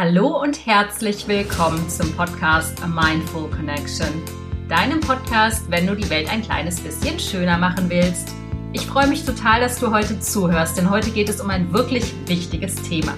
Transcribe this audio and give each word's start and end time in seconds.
Hallo 0.00 0.40
und 0.40 0.64
herzlich 0.64 1.26
willkommen 1.26 1.88
zum 1.88 2.12
Podcast 2.12 2.80
A 2.84 2.86
Mindful 2.86 3.50
Connection, 3.50 4.06
deinem 4.68 5.00
Podcast, 5.00 5.68
wenn 5.72 5.88
du 5.88 5.96
die 5.96 6.08
Welt 6.08 6.30
ein 6.30 6.40
kleines 6.40 6.78
bisschen 6.78 7.18
schöner 7.18 7.58
machen 7.58 7.90
willst. 7.90 8.32
Ich 8.72 8.86
freue 8.86 9.08
mich 9.08 9.24
total, 9.24 9.60
dass 9.60 9.80
du 9.80 9.90
heute 9.90 10.20
zuhörst, 10.20 10.78
denn 10.78 10.88
heute 10.88 11.10
geht 11.10 11.28
es 11.28 11.40
um 11.40 11.50
ein 11.50 11.72
wirklich 11.72 12.14
wichtiges 12.28 12.76
Thema. 12.76 13.12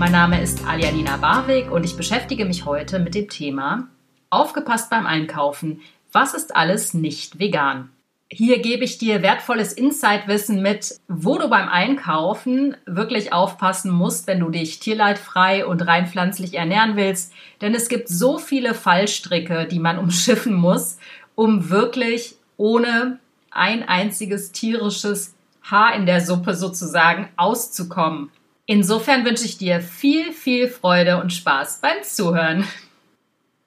Mein 0.00 0.10
Name 0.10 0.42
ist 0.42 0.66
Alianina 0.66 1.16
Barwig 1.16 1.70
und 1.70 1.84
ich 1.84 1.96
beschäftige 1.96 2.44
mich 2.44 2.64
heute 2.64 2.98
mit 2.98 3.14
dem 3.14 3.28
Thema 3.28 3.86
Aufgepasst 4.30 4.90
beim 4.90 5.06
Einkaufen. 5.06 5.80
Was 6.10 6.34
ist 6.34 6.56
alles 6.56 6.92
nicht 6.92 7.38
vegan? 7.38 7.88
Hier 8.30 8.60
gebe 8.60 8.84
ich 8.84 8.98
dir 8.98 9.22
wertvolles 9.22 9.72
Insight-Wissen 9.72 10.60
mit, 10.60 11.00
wo 11.08 11.38
du 11.38 11.48
beim 11.48 11.66
Einkaufen 11.68 12.76
wirklich 12.84 13.32
aufpassen 13.32 13.90
musst, 13.90 14.26
wenn 14.26 14.40
du 14.40 14.50
dich 14.50 14.80
tierleidfrei 14.80 15.64
und 15.64 15.86
rein 15.86 16.06
pflanzlich 16.06 16.52
ernähren 16.52 16.96
willst. 16.96 17.32
Denn 17.62 17.74
es 17.74 17.88
gibt 17.88 18.08
so 18.08 18.36
viele 18.36 18.74
Fallstricke, 18.74 19.66
die 19.66 19.78
man 19.78 19.98
umschiffen 19.98 20.52
muss, 20.52 20.98
um 21.34 21.70
wirklich 21.70 22.34
ohne 22.58 23.18
ein 23.50 23.88
einziges 23.88 24.52
tierisches 24.52 25.34
Haar 25.62 25.94
in 25.94 26.04
der 26.04 26.20
Suppe 26.20 26.54
sozusagen 26.54 27.30
auszukommen. 27.36 28.30
Insofern 28.66 29.24
wünsche 29.24 29.46
ich 29.46 29.56
dir 29.56 29.80
viel, 29.80 30.32
viel 30.32 30.68
Freude 30.68 31.22
und 31.22 31.32
Spaß 31.32 31.80
beim 31.80 32.02
Zuhören. 32.02 32.64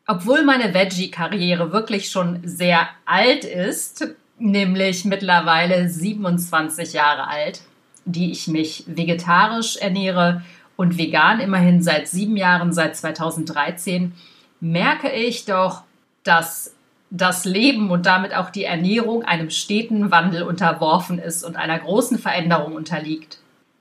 Obwohl 0.05 0.43
meine 0.43 0.75
Veggie-Karriere 0.75 1.71
wirklich 1.71 2.11
schon 2.11 2.41
sehr 2.43 2.87
alt 3.05 3.43
ist, 3.43 4.15
nämlich 4.41 5.05
mittlerweile 5.05 5.87
27 5.89 6.93
Jahre 6.93 7.27
alt, 7.27 7.61
die 8.05 8.31
ich 8.31 8.47
mich 8.47 8.83
vegetarisch 8.87 9.77
ernähre 9.77 10.43
und 10.75 10.97
vegan 10.97 11.39
immerhin 11.39 11.81
seit 11.81 12.07
sieben 12.07 12.37
Jahren, 12.37 12.73
seit 12.73 12.95
2013, 12.95 14.13
merke 14.59 15.11
ich 15.11 15.45
doch, 15.45 15.83
dass 16.23 16.75
das 17.09 17.45
Leben 17.45 17.91
und 17.91 18.05
damit 18.05 18.33
auch 18.33 18.49
die 18.49 18.63
Ernährung 18.63 19.23
einem 19.23 19.49
steten 19.49 20.11
Wandel 20.11 20.43
unterworfen 20.43 21.19
ist 21.19 21.43
und 21.43 21.57
einer 21.57 21.77
großen 21.77 22.17
Veränderung 22.17 22.73
unterliegt. 22.73 23.39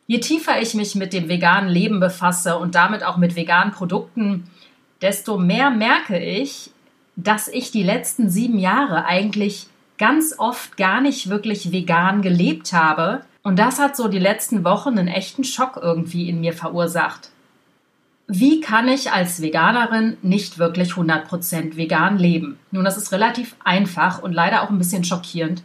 Je 0.09 0.19
tiefer 0.19 0.61
ich 0.61 0.75
mich 0.75 0.97
mit 0.97 1.13
dem 1.13 1.29
veganen 1.29 1.71
Leben 1.71 2.01
befasse 2.01 2.59
und 2.59 2.75
damit 2.75 3.05
auch 3.05 3.17
mit 3.17 3.37
veganen 3.37 3.73
Produkten, 3.73 4.51
desto 5.01 5.39
mehr 5.39 5.71
merke 5.71 6.19
ich, 6.19 6.73
dass 7.15 7.47
ich 7.47 7.71
die 7.71 7.85
letzten 7.85 8.29
sieben 8.29 8.59
Jahre 8.59 9.05
eigentlich 9.05 9.69
ganz 10.01 10.35
oft 10.39 10.79
gar 10.79 11.03
nicht 11.03 11.29
wirklich 11.29 11.73
vegan 11.73 12.23
gelebt 12.23 12.73
habe. 12.73 13.21
Und 13.43 13.59
das 13.59 13.79
hat 13.79 13.97
so 13.97 14.09
die 14.09 14.19
letzten 14.19 14.65
Wochen 14.65 14.99
einen 14.99 15.09
echten 15.09 15.45
Schock 15.45 15.79
irgendwie 15.81 16.29
in 16.29 16.41
mir 16.41 16.55
verursacht. 16.55 17.31
Wie 18.27 18.61
kann 18.61 18.89
ich 18.89 19.13
als 19.13 19.43
Veganerin 19.43 20.17
nicht 20.23 20.59
wirklich 20.59 20.93
100% 20.93 21.77
vegan 21.77 22.17
leben? 22.17 22.59
Nun, 22.71 22.85
das 22.85 22.97
ist 22.97 23.13
relativ 23.13 23.57
einfach 23.63 24.23
und 24.23 24.33
leider 24.33 24.63
auch 24.63 24.71
ein 24.71 24.79
bisschen 24.79 25.05
schockierend, 25.05 25.63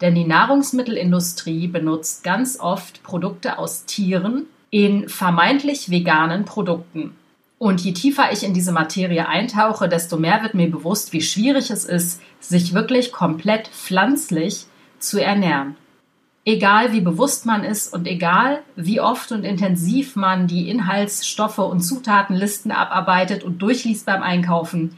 denn 0.00 0.14
die 0.14 0.24
Nahrungsmittelindustrie 0.24 1.66
benutzt 1.66 2.24
ganz 2.24 2.58
oft 2.58 3.02
Produkte 3.02 3.58
aus 3.58 3.84
Tieren 3.84 4.46
in 4.70 5.08
vermeintlich 5.08 5.90
veganen 5.90 6.44
Produkten. 6.44 7.14
Und 7.58 7.80
je 7.80 7.92
tiefer 7.92 8.32
ich 8.32 8.42
in 8.42 8.52
diese 8.52 8.72
Materie 8.72 9.26
eintauche, 9.26 9.88
desto 9.88 10.18
mehr 10.18 10.42
wird 10.42 10.54
mir 10.54 10.70
bewusst, 10.70 11.12
wie 11.12 11.22
schwierig 11.22 11.70
es 11.70 11.84
ist, 11.84 12.20
sich 12.38 12.74
wirklich 12.74 13.12
komplett 13.12 13.68
pflanzlich 13.68 14.66
zu 14.98 15.22
ernähren. 15.22 15.76
Egal 16.44 16.92
wie 16.92 17.00
bewusst 17.00 17.44
man 17.46 17.64
ist 17.64 17.92
und 17.92 18.06
egal 18.06 18.60
wie 18.76 19.00
oft 19.00 19.32
und 19.32 19.42
intensiv 19.42 20.14
man 20.16 20.46
die 20.46 20.68
Inhaltsstoffe 20.68 21.58
und 21.58 21.80
Zutatenlisten 21.80 22.70
abarbeitet 22.70 23.42
und 23.42 23.60
durchliest 23.62 24.06
beim 24.06 24.22
Einkaufen, 24.22 24.96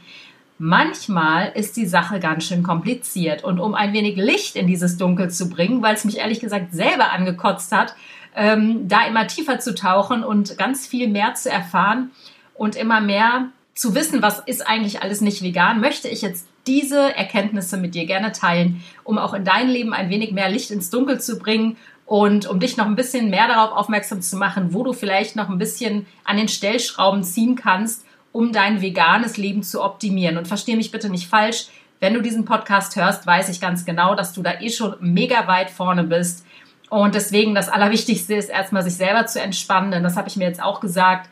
manchmal 0.59 1.51
ist 1.55 1.77
die 1.77 1.87
Sache 1.87 2.19
ganz 2.19 2.43
schön 2.43 2.61
kompliziert. 2.61 3.43
Und 3.43 3.59
um 3.59 3.73
ein 3.73 3.93
wenig 3.93 4.17
Licht 4.17 4.55
in 4.57 4.67
dieses 4.67 4.97
Dunkel 4.97 5.31
zu 5.31 5.49
bringen, 5.49 5.81
weil 5.81 5.95
es 5.95 6.05
mich 6.05 6.17
ehrlich 6.17 6.41
gesagt 6.41 6.73
selber 6.73 7.11
angekotzt 7.13 7.71
hat, 7.71 7.95
ähm, 8.35 8.87
da 8.87 9.07
immer 9.07 9.25
tiefer 9.25 9.59
zu 9.59 9.73
tauchen 9.73 10.23
und 10.23 10.57
ganz 10.57 10.85
viel 10.85 11.07
mehr 11.07 11.33
zu 11.33 11.49
erfahren, 11.49 12.11
und 12.59 12.75
immer 12.75 12.99
mehr 12.99 13.47
zu 13.73 13.95
wissen, 13.95 14.21
was 14.21 14.39
ist 14.39 14.67
eigentlich 14.67 15.01
alles 15.01 15.21
nicht 15.21 15.41
vegan, 15.41 15.79
möchte 15.79 16.09
ich 16.09 16.21
jetzt 16.21 16.45
diese 16.67 17.15
Erkenntnisse 17.15 17.77
mit 17.77 17.95
dir 17.95 18.05
gerne 18.05 18.33
teilen, 18.33 18.83
um 19.05 19.17
auch 19.17 19.33
in 19.33 19.45
dein 19.45 19.69
Leben 19.69 19.93
ein 19.93 20.09
wenig 20.09 20.33
mehr 20.33 20.49
Licht 20.49 20.69
ins 20.69 20.89
Dunkel 20.89 21.21
zu 21.21 21.39
bringen 21.39 21.77
und 22.05 22.47
um 22.47 22.59
dich 22.59 22.75
noch 22.75 22.85
ein 22.85 22.97
bisschen 22.97 23.29
mehr 23.29 23.47
darauf 23.47 23.71
aufmerksam 23.71 24.21
zu 24.21 24.35
machen, 24.35 24.73
wo 24.73 24.83
du 24.83 24.91
vielleicht 24.91 25.37
noch 25.37 25.49
ein 25.49 25.57
bisschen 25.57 26.05
an 26.25 26.35
den 26.35 26.49
Stellschrauben 26.49 27.23
ziehen 27.23 27.55
kannst, 27.55 28.05
um 28.33 28.51
dein 28.51 28.81
veganes 28.81 29.37
Leben 29.37 29.63
zu 29.63 29.81
optimieren. 29.81 30.37
Und 30.37 30.49
verstehe 30.49 30.75
mich 30.75 30.91
bitte 30.91 31.09
nicht 31.09 31.29
falsch, 31.29 31.67
wenn 32.01 32.13
du 32.13 32.21
diesen 32.21 32.43
Podcast 32.43 32.97
hörst, 32.97 33.25
weiß 33.25 33.47
ich 33.47 33.61
ganz 33.61 33.85
genau, 33.85 34.15
dass 34.15 34.33
du 34.33 34.41
da 34.41 34.59
eh 34.59 34.69
schon 34.69 34.95
mega 34.99 35.47
weit 35.47 35.69
vorne 35.69 36.03
bist. 36.03 36.45
Und 36.89 37.15
deswegen 37.15 37.55
das 37.55 37.69
Allerwichtigste 37.69 38.35
ist 38.35 38.49
erstmal 38.49 38.83
sich 38.83 38.95
selber 38.95 39.25
zu 39.27 39.41
entspannen, 39.41 39.91
denn 39.91 40.03
das 40.03 40.17
habe 40.17 40.27
ich 40.27 40.35
mir 40.35 40.45
jetzt 40.45 40.61
auch 40.61 40.81
gesagt 40.81 41.29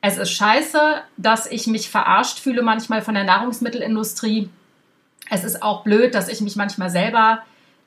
es 0.00 0.16
ist 0.16 0.30
scheiße, 0.30 0.80
dass 1.16 1.46
ich 1.46 1.66
mich 1.66 1.90
verarscht 1.90 2.38
fühle 2.38 2.62
manchmal 2.62 3.02
von 3.02 3.14
der 3.14 3.24
Nahrungsmittelindustrie. 3.24 4.48
Es 5.30 5.44
ist 5.44 5.62
auch 5.62 5.82
blöd, 5.82 6.14
dass 6.14 6.28
ich 6.28 6.40
mich 6.40 6.56
manchmal 6.56 6.90
selber 6.90 7.42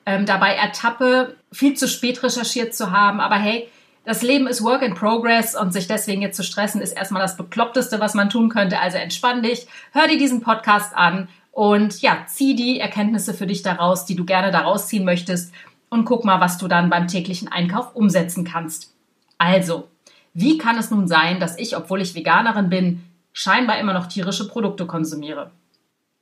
ähm, 0.06 0.26
dabei 0.26 0.56
ertappe, 0.56 1.36
viel 1.52 1.76
zu 1.76 1.88
spät 1.88 2.22
recherchiert 2.22 2.76
zu 2.76 2.92
haben. 2.92 3.20
Aber 3.20 3.36
hey, 3.36 3.70
das 4.04 4.24
Leben 4.24 4.48
ist 4.48 4.64
Work 4.64 4.82
in 4.82 4.96
Progress 4.96 5.56
und 5.56 5.72
sich 5.72 5.88
deswegen 5.88 6.22
jetzt 6.22 6.36
zu 6.36 6.44
stressen, 6.44 6.82
ist 6.82 6.94
erstmal 6.94 7.22
das 7.22 7.38
Bekloppteste, 7.38 8.00
was 8.00 8.14
man 8.14 8.30
tun 8.30 8.50
könnte. 8.50 8.80
Also 8.80 8.98
entspann 8.98 9.44
dich, 9.44 9.68
hör 9.94 10.08
dir 10.08 10.18
diesen 10.18 10.42
Podcast 10.42 10.96
an 10.96 11.30
und 11.52 12.02
ja, 12.02 12.26
zieh 12.28 12.56
die 12.56 12.80
Erkenntnisse 12.80 13.34
für 13.34 13.48
dich 13.48 13.62
daraus, 13.62 14.06
die 14.06 14.16
du 14.16 14.26
gerne 14.26 14.52
daraus 14.52 14.88
ziehen 14.88 15.06
möchtest 15.06 15.54
und 15.90 16.06
guck 16.06 16.26
mal, 16.26 16.40
was 16.40 16.58
du 16.58 16.68
dann 16.68 16.90
beim 16.90 17.08
täglichen 17.08 17.48
Einkauf 17.50 17.96
umsetzen 17.96 18.44
kannst. 18.44 18.94
Also, 19.38 19.88
wie 20.34 20.58
kann 20.58 20.78
es 20.78 20.92
nun 20.92 21.08
sein, 21.08 21.40
dass 21.40 21.58
ich, 21.58 21.75
obwohl 21.75 22.02
ich 22.02 22.16
Veganerin 22.16 22.69
bin, 22.69 23.03
scheinbar 23.34 23.80
immer 23.80 23.94
noch 23.94 24.08
tierische 24.08 24.47
Produkte 24.47 24.86
konsumiere? 24.86 25.52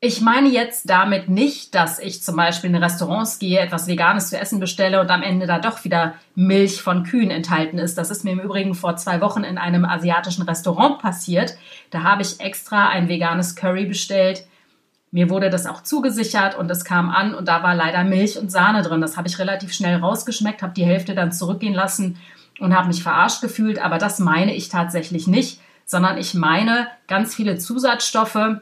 Ich 0.01 0.21
meine 0.21 0.47
jetzt 0.47 0.89
damit 0.89 1.27
nicht, 1.27 1.75
dass 1.75 1.99
ich 1.99 2.23
zum 2.23 2.37
Beispiel 2.37 2.69
in 2.69 2.81
Restaurants 2.81 3.37
gehe, 3.37 3.59
etwas 3.59 3.85
Veganes 3.85 4.29
zu 4.29 4.39
essen 4.39 4.61
bestelle 4.61 5.01
und 5.01 5.09
am 5.09 5.21
Ende 5.21 5.45
da 5.45 5.59
doch 5.59 5.83
wieder 5.83 6.15
Milch 6.35 6.81
von 6.81 7.03
Kühen 7.03 7.31
enthalten 7.31 7.77
ist. 7.77 7.97
Das 7.97 8.09
ist 8.09 8.23
mir 8.23 8.31
im 8.31 8.39
Übrigen 8.39 8.75
vor 8.75 8.95
zwei 8.95 9.19
Wochen 9.19 9.43
in 9.43 9.57
einem 9.57 9.83
asiatischen 9.83 10.43
Restaurant 10.43 10.99
passiert. 10.99 11.57
Da 11.91 12.03
habe 12.03 12.21
ich 12.21 12.39
extra 12.39 12.87
ein 12.87 13.09
veganes 13.09 13.57
Curry 13.57 13.87
bestellt. 13.87 14.47
Mir 15.11 15.29
wurde 15.29 15.49
das 15.49 15.65
auch 15.65 15.83
zugesichert 15.83 16.57
und 16.57 16.71
es 16.71 16.85
kam 16.85 17.09
an 17.09 17.35
und 17.35 17.49
da 17.49 17.61
war 17.61 17.75
leider 17.75 18.05
Milch 18.05 18.37
und 18.37 18.53
Sahne 18.53 18.83
drin. 18.83 19.01
Das 19.01 19.17
habe 19.17 19.27
ich 19.27 19.37
relativ 19.37 19.73
schnell 19.73 19.97
rausgeschmeckt, 19.97 20.61
habe 20.61 20.73
die 20.73 20.85
Hälfte 20.85 21.13
dann 21.13 21.33
zurückgehen 21.33 21.73
lassen 21.73 22.17
und 22.59 22.75
habe 22.75 22.87
mich 22.87 23.03
verarscht 23.03 23.41
gefühlt, 23.41 23.79
aber 23.79 23.97
das 23.97 24.19
meine 24.19 24.55
ich 24.55 24.69
tatsächlich 24.69 25.27
nicht, 25.27 25.59
sondern 25.85 26.17
ich 26.17 26.33
meine 26.33 26.87
ganz 27.07 27.33
viele 27.35 27.57
Zusatzstoffe, 27.57 28.59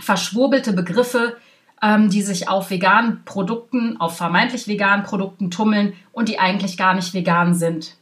verschwurbelte 0.00 0.72
Begriffe, 0.72 1.36
ähm, 1.82 2.10
die 2.10 2.22
sich 2.22 2.48
auf 2.48 2.70
veganen 2.70 3.24
Produkten, 3.24 4.00
auf 4.00 4.16
vermeintlich 4.16 4.68
veganen 4.68 5.04
Produkten 5.04 5.50
tummeln 5.50 5.94
und 6.12 6.28
die 6.28 6.38
eigentlich 6.38 6.76
gar 6.76 6.94
nicht 6.94 7.14
vegan 7.14 7.54
sind. 7.54 7.96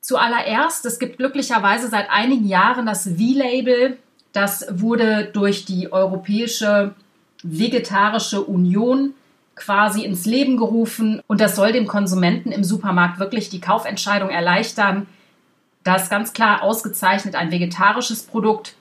Zuallererst, 0.00 0.84
es 0.84 0.98
gibt 0.98 1.18
glücklicherweise 1.18 1.88
seit 1.88 2.10
einigen 2.10 2.46
Jahren 2.46 2.86
das 2.86 3.04
V-Label. 3.04 3.98
Das 4.32 4.66
wurde 4.70 5.30
durch 5.32 5.64
die 5.64 5.92
Europäische 5.92 6.94
Vegetarische 7.44 8.42
Union 8.42 9.14
quasi 9.54 10.04
ins 10.04 10.24
Leben 10.24 10.56
gerufen 10.56 11.20
und 11.26 11.40
das 11.40 11.56
soll 11.56 11.72
dem 11.72 11.86
Konsumenten 11.86 12.52
im 12.52 12.64
Supermarkt 12.64 13.18
wirklich 13.18 13.50
die 13.50 13.60
Kaufentscheidung 13.60 14.30
erleichtern. 14.30 15.06
Da 15.84 15.96
ist 15.96 16.10
ganz 16.10 16.32
klar 16.32 16.62
ausgezeichnet 16.62 17.34
ein 17.34 17.50
vegetarisches 17.50 18.22
Produkt, 18.22 18.74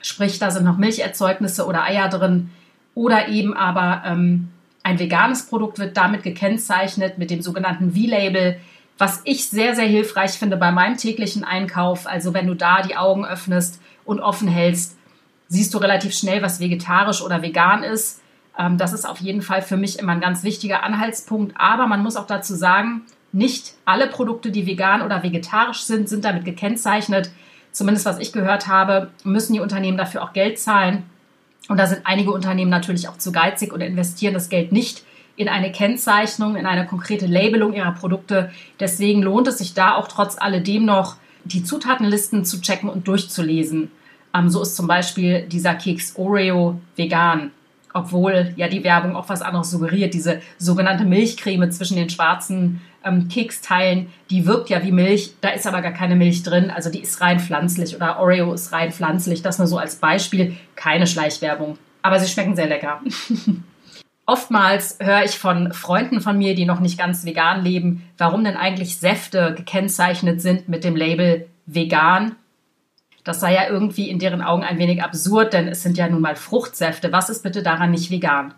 sprich 0.00 0.38
da 0.38 0.50
sind 0.50 0.64
noch 0.64 0.76
Milcherzeugnisse 0.76 1.66
oder 1.66 1.84
Eier 1.84 2.08
drin 2.08 2.50
oder 2.94 3.28
eben 3.28 3.54
aber 3.54 4.02
ähm, 4.04 4.50
ein 4.82 4.98
veganes 4.98 5.46
Produkt 5.46 5.78
wird 5.78 5.96
damit 5.96 6.22
gekennzeichnet 6.22 7.18
mit 7.18 7.30
dem 7.30 7.40
sogenannten 7.40 7.92
V-Label, 7.92 8.58
was 8.98 9.20
ich 9.24 9.48
sehr, 9.48 9.74
sehr 9.74 9.86
hilfreich 9.86 10.32
finde 10.32 10.56
bei 10.56 10.72
meinem 10.72 10.96
täglichen 10.96 11.44
Einkauf. 11.44 12.06
Also 12.06 12.34
wenn 12.34 12.46
du 12.46 12.54
da 12.54 12.82
die 12.82 12.96
Augen 12.96 13.24
öffnest 13.24 13.80
und 14.04 14.20
offen 14.20 14.48
hältst, 14.48 14.96
siehst 15.48 15.72
du 15.74 15.78
relativ 15.78 16.14
schnell, 16.14 16.42
was 16.42 16.60
vegetarisch 16.60 17.22
oder 17.22 17.42
vegan 17.42 17.82
ist. 17.82 18.21
Ähm, 18.58 18.78
das 18.78 18.92
ist 18.92 19.08
auf 19.08 19.18
jeden 19.18 19.42
Fall 19.42 19.62
für 19.62 19.76
mich 19.76 19.98
immer 19.98 20.12
ein 20.12 20.20
ganz 20.20 20.42
wichtiger 20.44 20.82
Anhaltspunkt. 20.82 21.54
Aber 21.56 21.86
man 21.86 22.02
muss 22.02 22.16
auch 22.16 22.26
dazu 22.26 22.54
sagen, 22.54 23.02
nicht 23.32 23.74
alle 23.84 24.08
Produkte, 24.08 24.50
die 24.50 24.66
vegan 24.66 25.02
oder 25.02 25.22
vegetarisch 25.22 25.82
sind, 25.82 26.08
sind 26.08 26.24
damit 26.24 26.44
gekennzeichnet. 26.44 27.30
Zumindest 27.72 28.04
was 28.04 28.18
ich 28.18 28.32
gehört 28.32 28.68
habe, 28.68 29.10
müssen 29.24 29.54
die 29.54 29.60
Unternehmen 29.60 29.96
dafür 29.96 30.22
auch 30.22 30.34
Geld 30.34 30.58
zahlen. 30.58 31.04
Und 31.68 31.78
da 31.78 31.86
sind 31.86 32.02
einige 32.04 32.32
Unternehmen 32.32 32.70
natürlich 32.70 33.08
auch 33.08 33.16
zu 33.16 33.32
geizig 33.32 33.72
und 33.72 33.80
investieren 33.80 34.34
das 34.34 34.48
Geld 34.48 34.72
nicht 34.72 35.04
in 35.36 35.48
eine 35.48 35.72
Kennzeichnung, 35.72 36.56
in 36.56 36.66
eine 36.66 36.86
konkrete 36.86 37.26
Labelung 37.26 37.72
ihrer 37.72 37.92
Produkte. 37.92 38.50
Deswegen 38.80 39.22
lohnt 39.22 39.48
es 39.48 39.58
sich 39.58 39.72
da 39.72 39.94
auch 39.94 40.08
trotz 40.08 40.36
alledem 40.38 40.84
noch 40.84 41.16
die 41.44 41.64
Zutatenlisten 41.64 42.44
zu 42.44 42.60
checken 42.60 42.90
und 42.90 43.08
durchzulesen. 43.08 43.90
Ähm, 44.34 44.50
so 44.50 44.60
ist 44.62 44.76
zum 44.76 44.86
Beispiel 44.86 45.42
dieser 45.42 45.74
Keks 45.74 46.16
Oreo 46.16 46.80
vegan, 46.96 47.50
obwohl 47.92 48.52
ja 48.56 48.68
die 48.68 48.84
Werbung 48.84 49.16
auch 49.16 49.28
was 49.28 49.42
anderes 49.42 49.70
suggeriert. 49.70 50.14
Diese 50.14 50.40
sogenannte 50.58 51.04
Milchcreme 51.04 51.70
zwischen 51.70 51.96
den 51.96 52.10
schwarzen 52.10 52.80
ähm, 53.04 53.28
Keksteilen, 53.28 54.08
die 54.30 54.46
wirkt 54.46 54.70
ja 54.70 54.82
wie 54.82 54.92
Milch, 54.92 55.34
da 55.40 55.50
ist 55.50 55.66
aber 55.66 55.82
gar 55.82 55.92
keine 55.92 56.16
Milch 56.16 56.42
drin, 56.42 56.70
also 56.70 56.90
die 56.90 57.00
ist 57.00 57.20
rein 57.20 57.40
pflanzlich 57.40 57.96
oder 57.96 58.18
Oreo 58.20 58.52
ist 58.52 58.72
rein 58.72 58.92
pflanzlich. 58.92 59.42
Das 59.42 59.58
nur 59.58 59.66
so 59.66 59.78
als 59.78 59.96
Beispiel, 59.96 60.56
keine 60.76 61.06
Schleichwerbung. 61.06 61.78
Aber 62.02 62.18
sie 62.18 62.28
schmecken 62.28 62.56
sehr 62.56 62.66
lecker. 62.66 63.00
Oftmals 64.26 64.98
höre 65.00 65.24
ich 65.24 65.38
von 65.38 65.72
Freunden 65.72 66.20
von 66.20 66.38
mir, 66.38 66.54
die 66.54 66.64
noch 66.64 66.80
nicht 66.80 66.98
ganz 66.98 67.24
vegan 67.24 67.64
leben, 67.64 68.08
warum 68.18 68.44
denn 68.44 68.56
eigentlich 68.56 68.98
Säfte 68.98 69.54
gekennzeichnet 69.56 70.40
sind 70.40 70.68
mit 70.68 70.84
dem 70.84 70.94
Label 70.94 71.48
vegan. 71.66 72.36
Das 73.24 73.40
sei 73.40 73.54
ja 73.54 73.68
irgendwie 73.68 74.10
in 74.10 74.18
deren 74.18 74.42
Augen 74.42 74.64
ein 74.64 74.78
wenig 74.78 75.02
absurd, 75.02 75.52
denn 75.52 75.68
es 75.68 75.82
sind 75.82 75.96
ja 75.96 76.08
nun 76.08 76.20
mal 76.20 76.36
Fruchtsäfte. 76.36 77.12
Was 77.12 77.30
ist 77.30 77.42
bitte 77.42 77.62
daran 77.62 77.92
nicht 77.92 78.10
vegan? 78.10 78.54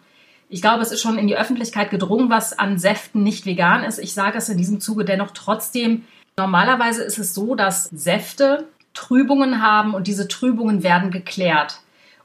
Ich 0.49 0.63
glaube, 0.63 0.83
es 0.83 0.93
ist 0.93 1.03
schon 1.03 1.19
in 1.19 1.27
die 1.27 1.37
Öffentlichkeit 1.37 1.91
gedrungen, 1.91 2.31
was 2.31 2.59
an 2.59 2.79
Säften 2.79 3.23
nicht 3.23 3.47
vegan 3.47 3.85
ist. 3.85 3.99
Ich 3.99 4.15
sage 4.15 4.39
es 4.39 4.49
in 4.49 4.59
diesem 4.59 4.81
Zuge 4.81 5.05
dennoch 5.05 5.33
trotzdem. 5.33 6.05
Normalerweise 6.37 7.03
ist 7.03 7.19
es 7.19 7.35
so, 7.35 7.55
dass 7.55 7.85
Säfte 7.85 8.67
Trübungen 8.95 9.61
haben 9.61 9.95
und 9.95 10.07
diese 10.07 10.29
Trübungen 10.29 10.83
werden 10.83 11.11
geklärt. 11.11 11.81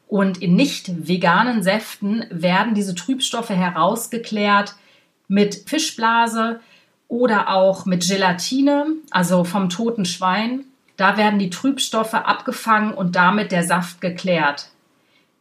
Und 0.07 0.41
in 0.41 0.55
nicht 0.55 1.07
veganen 1.07 1.61
Säften 1.61 2.25
werden 2.29 2.73
diese 2.73 2.95
Trübstoffe 2.95 3.49
herausgeklärt 3.49 4.75
mit 5.27 5.63
Fischblase 5.67 6.59
oder 7.07 7.49
auch 7.49 7.85
mit 7.85 8.07
Gelatine, 8.07 8.87
also 9.11 9.43
vom 9.43 9.69
toten 9.69 10.05
Schwein. 10.05 10.65
Da 10.99 11.15
werden 11.15 11.39
die 11.39 11.49
Trübstoffe 11.49 12.13
abgefangen 12.13 12.93
und 12.93 13.15
damit 13.15 13.53
der 13.53 13.63
Saft 13.63 14.01
geklärt. 14.01 14.67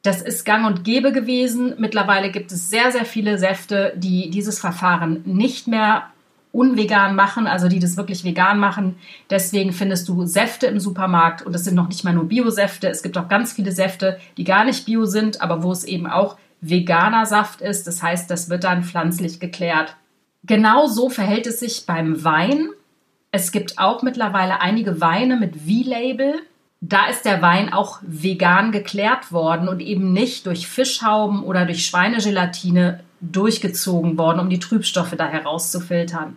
Das 0.03 0.23
ist 0.23 0.45
gang 0.45 0.65
und 0.65 0.85
gäbe 0.85 1.11
gewesen. 1.11 1.75
Mittlerweile 1.79 2.31
gibt 2.31 2.53
es 2.53 2.71
sehr, 2.71 2.93
sehr 2.93 3.05
viele 3.05 3.39
Säfte, 3.39 3.93
die 3.97 4.31
dieses 4.31 4.61
Verfahren 4.61 5.23
nicht 5.25 5.67
mehr 5.67 6.05
unvegan 6.53 7.17
machen, 7.17 7.49
also 7.49 7.67
die 7.67 7.81
das 7.81 7.97
wirklich 7.97 8.23
vegan 8.23 8.61
machen. 8.61 8.99
Deswegen 9.31 9.73
findest 9.73 10.09
du 10.09 10.27
Säfte 10.27 10.67
im 10.69 10.79
Supermarkt 10.79 11.45
und 11.45 11.57
es 11.57 11.65
sind 11.65 11.75
noch 11.75 11.89
nicht 11.89 12.05
mal 12.05 12.15
nur 12.15 12.29
Biosäfte. 12.29 12.89
Es 12.89 13.03
gibt 13.03 13.19
auch 13.19 13.27
ganz 13.27 13.53
viele 13.53 13.73
Säfte, 13.73 14.21
die 14.37 14.45
gar 14.45 14.65
nicht 14.65 14.87
bio 14.87 15.07
sind, 15.07 15.43
aber 15.43 15.65
wo 15.65 15.73
es 15.73 15.83
eben 15.83 16.07
auch 16.07 16.39
veganer 16.61 17.27
Saft 17.27 17.63
ist. 17.63 17.89
Das 17.89 18.01
heißt, 18.01 18.31
das 18.31 18.49
wird 18.49 18.63
dann 18.63 18.85
pflanzlich 18.85 19.41
geklärt. 19.41 19.97
Genau 20.45 20.87
so 20.87 21.11
verhält 21.11 21.49
es 21.49 21.59
sich 21.59 21.85
beim 21.85 22.23
Wein. 22.23 22.69
Es 23.31 23.53
gibt 23.53 23.79
auch 23.79 24.03
mittlerweile 24.03 24.61
einige 24.61 25.01
Weine 25.01 25.37
mit 25.37 25.57
V-Label. 25.57 26.35
Da 26.81 27.07
ist 27.07 27.25
der 27.25 27.43
Wein 27.43 27.73
auch 27.73 27.99
vegan 28.03 28.73
geklärt 28.73 29.33
worden 29.33 29.69
und 29.69 29.81
eben 29.81 30.13
nicht 30.13 30.47
durch 30.47 30.67
Fischhauben 30.67 31.43
oder 31.43 31.67
durch 31.67 31.85
Schweinegelatine 31.85 33.01
durchgezogen 33.21 34.17
worden, 34.17 34.41
um 34.41 34.49
die 34.49 34.61
Trübstoffe 34.61 35.15
da 35.17 35.27
herauszufiltern. 35.27 36.37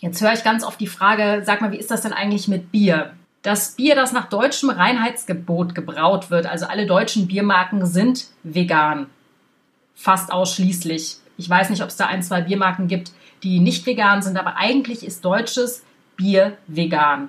Jetzt 0.00 0.22
höre 0.22 0.32
ich 0.32 0.44
ganz 0.44 0.64
oft 0.64 0.80
die 0.80 0.86
Frage, 0.86 1.42
sag 1.44 1.60
mal, 1.60 1.72
wie 1.72 1.78
ist 1.78 1.90
das 1.90 2.02
denn 2.02 2.12
eigentlich 2.12 2.46
mit 2.46 2.70
Bier? 2.70 3.12
Das 3.42 3.72
Bier, 3.72 3.94
das 3.94 4.12
nach 4.12 4.28
deutschem 4.28 4.70
Reinheitsgebot 4.70 5.74
gebraut 5.74 6.30
wird, 6.30 6.46
also 6.46 6.66
alle 6.66 6.86
deutschen 6.86 7.26
Biermarken 7.26 7.84
sind 7.84 8.28
vegan. 8.42 9.06
Fast 9.94 10.32
ausschließlich. 10.32 11.16
Ich 11.36 11.50
weiß 11.50 11.70
nicht, 11.70 11.82
ob 11.82 11.88
es 11.88 11.96
da 11.96 12.06
ein, 12.06 12.22
zwei 12.22 12.42
Biermarken 12.42 12.86
gibt, 12.86 13.12
die 13.42 13.58
nicht 13.60 13.84
vegan 13.86 14.22
sind, 14.22 14.38
aber 14.38 14.56
eigentlich 14.56 15.04
ist 15.04 15.24
deutsches 15.24 15.84
Bier 16.16 16.56
vegan. 16.66 17.28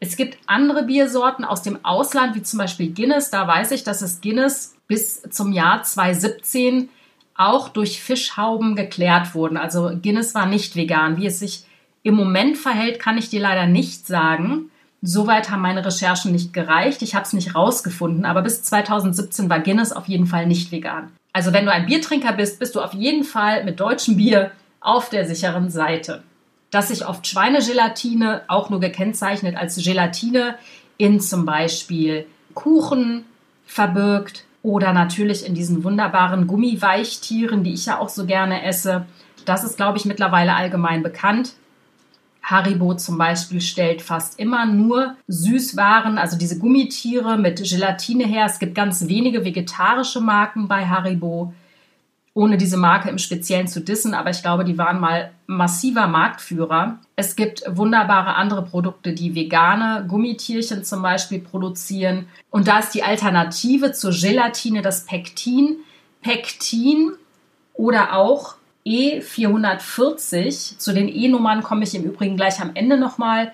Es 0.00 0.16
gibt 0.16 0.36
andere 0.46 0.82
Biersorten 0.82 1.44
aus 1.44 1.62
dem 1.62 1.82
Ausland, 1.84 2.34
wie 2.34 2.42
zum 2.42 2.58
Beispiel 2.58 2.92
Guinness. 2.92 3.30
Da 3.30 3.46
weiß 3.48 3.70
ich, 3.70 3.84
dass 3.84 4.02
es 4.02 4.20
Guinness 4.20 4.76
bis 4.86 5.22
zum 5.30 5.52
Jahr 5.52 5.82
2017 5.82 6.90
auch 7.34 7.68
durch 7.68 8.02
Fischhauben 8.02 8.76
geklärt 8.76 9.34
wurden. 9.34 9.56
Also 9.56 9.92
Guinness 10.02 10.34
war 10.34 10.46
nicht 10.46 10.76
vegan. 10.76 11.16
Wie 11.16 11.26
es 11.26 11.38
sich 11.38 11.64
im 12.02 12.14
Moment 12.14 12.58
verhält, 12.58 13.00
kann 13.00 13.16
ich 13.16 13.30
dir 13.30 13.40
leider 13.40 13.66
nicht 13.66 14.06
sagen. 14.06 14.70
Soweit 15.00 15.50
haben 15.50 15.62
meine 15.62 15.84
Recherchen 15.84 16.32
nicht 16.32 16.52
gereicht. 16.52 17.02
Ich 17.02 17.14
habe 17.14 17.24
es 17.24 17.32
nicht 17.32 17.54
rausgefunden. 17.54 18.24
Aber 18.24 18.42
bis 18.42 18.62
2017 18.62 19.48
war 19.48 19.60
Guinness 19.60 19.92
auf 19.92 20.06
jeden 20.06 20.26
Fall 20.26 20.46
nicht 20.46 20.70
vegan. 20.70 21.12
Also 21.32 21.52
wenn 21.52 21.64
du 21.64 21.72
ein 21.72 21.86
Biertrinker 21.86 22.32
bist, 22.32 22.58
bist 22.58 22.74
du 22.74 22.80
auf 22.80 22.92
jeden 22.92 23.24
Fall 23.24 23.64
mit 23.64 23.80
deutschem 23.80 24.16
Bier 24.16 24.52
auf 24.80 25.08
der 25.08 25.26
sicheren 25.26 25.70
Seite. 25.70 26.22
Dass 26.74 26.88
sich 26.88 27.06
oft 27.06 27.24
Schweinegelatine 27.26 28.42
auch 28.48 28.68
nur 28.68 28.80
gekennzeichnet 28.80 29.56
als 29.56 29.76
Gelatine 29.76 30.56
in 30.96 31.20
zum 31.20 31.46
Beispiel 31.46 32.26
Kuchen 32.54 33.24
verbirgt, 33.64 34.44
oder 34.64 34.94
natürlich 34.94 35.46
in 35.46 35.54
diesen 35.54 35.84
wunderbaren 35.84 36.46
Gummiweichtieren, 36.46 37.62
die 37.64 37.74
ich 37.74 37.84
ja 37.84 37.98
auch 37.98 38.08
so 38.08 38.24
gerne 38.24 38.64
esse. 38.64 39.04
Das 39.44 39.62
ist, 39.62 39.76
glaube 39.76 39.98
ich, 39.98 40.06
mittlerweile 40.06 40.54
allgemein 40.54 41.02
bekannt. 41.02 41.52
Haribo 42.42 42.94
zum 42.94 43.18
Beispiel 43.18 43.60
stellt 43.60 44.00
fast 44.00 44.38
immer 44.40 44.64
nur 44.64 45.16
Süßwaren, 45.28 46.16
also 46.16 46.38
diese 46.38 46.58
Gummitiere 46.58 47.36
mit 47.36 47.62
Gelatine 47.62 48.24
her. 48.24 48.46
Es 48.46 48.58
gibt 48.58 48.74
ganz 48.74 49.06
wenige 49.06 49.44
vegetarische 49.44 50.22
Marken 50.22 50.66
bei 50.66 50.86
Haribo 50.86 51.52
ohne 52.34 52.56
diese 52.56 52.76
Marke 52.76 53.08
im 53.08 53.18
Speziellen 53.18 53.68
zu 53.68 53.80
dissen, 53.80 54.12
aber 54.12 54.30
ich 54.30 54.42
glaube, 54.42 54.64
die 54.64 54.76
waren 54.76 54.98
mal 54.98 55.30
massiver 55.46 56.08
Marktführer. 56.08 56.98
Es 57.14 57.36
gibt 57.36 57.62
wunderbare 57.68 58.34
andere 58.34 58.62
Produkte, 58.62 59.12
die 59.12 59.36
vegane 59.36 60.04
Gummitierchen 60.08 60.82
zum 60.82 61.00
Beispiel 61.00 61.38
produzieren. 61.38 62.26
Und 62.50 62.66
da 62.66 62.80
ist 62.80 62.92
die 62.92 63.04
Alternative 63.04 63.92
zur 63.92 64.10
Gelatine 64.10 64.82
das 64.82 65.06
Pektin. 65.06 65.76
Pektin 66.22 67.12
oder 67.72 68.16
auch 68.16 68.56
E440. 68.84 70.78
Zu 70.78 70.92
den 70.92 71.08
E-Nummern 71.08 71.62
komme 71.62 71.84
ich 71.84 71.94
im 71.94 72.02
Übrigen 72.02 72.36
gleich 72.36 72.60
am 72.60 72.72
Ende 72.74 72.98
nochmal. 72.98 73.52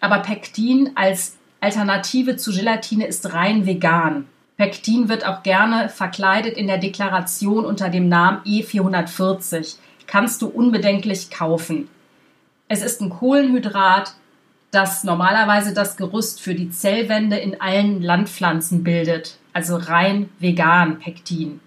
Aber 0.00 0.20
Pektin 0.20 0.92
als 0.94 1.36
Alternative 1.60 2.36
zu 2.36 2.52
Gelatine 2.52 3.06
ist 3.06 3.32
rein 3.34 3.66
vegan. 3.66 4.26
Pektin 4.60 5.08
wird 5.08 5.24
auch 5.24 5.42
gerne 5.42 5.88
verkleidet 5.88 6.58
in 6.58 6.66
der 6.66 6.76
Deklaration 6.76 7.64
unter 7.64 7.88
dem 7.88 8.10
Namen 8.10 8.42
E440. 8.44 9.76
Kannst 10.06 10.42
du 10.42 10.48
unbedenklich 10.48 11.30
kaufen. 11.30 11.88
Es 12.68 12.82
ist 12.82 13.00
ein 13.00 13.08
Kohlenhydrat, 13.08 14.12
das 14.70 15.02
normalerweise 15.02 15.72
das 15.72 15.96
Gerüst 15.96 16.42
für 16.42 16.54
die 16.54 16.68
Zellwände 16.68 17.38
in 17.38 17.58
allen 17.58 18.02
Landpflanzen 18.02 18.84
bildet, 18.84 19.38
also 19.54 19.76
rein 19.76 20.28
vegan 20.40 20.98
Pektin. 20.98 21.60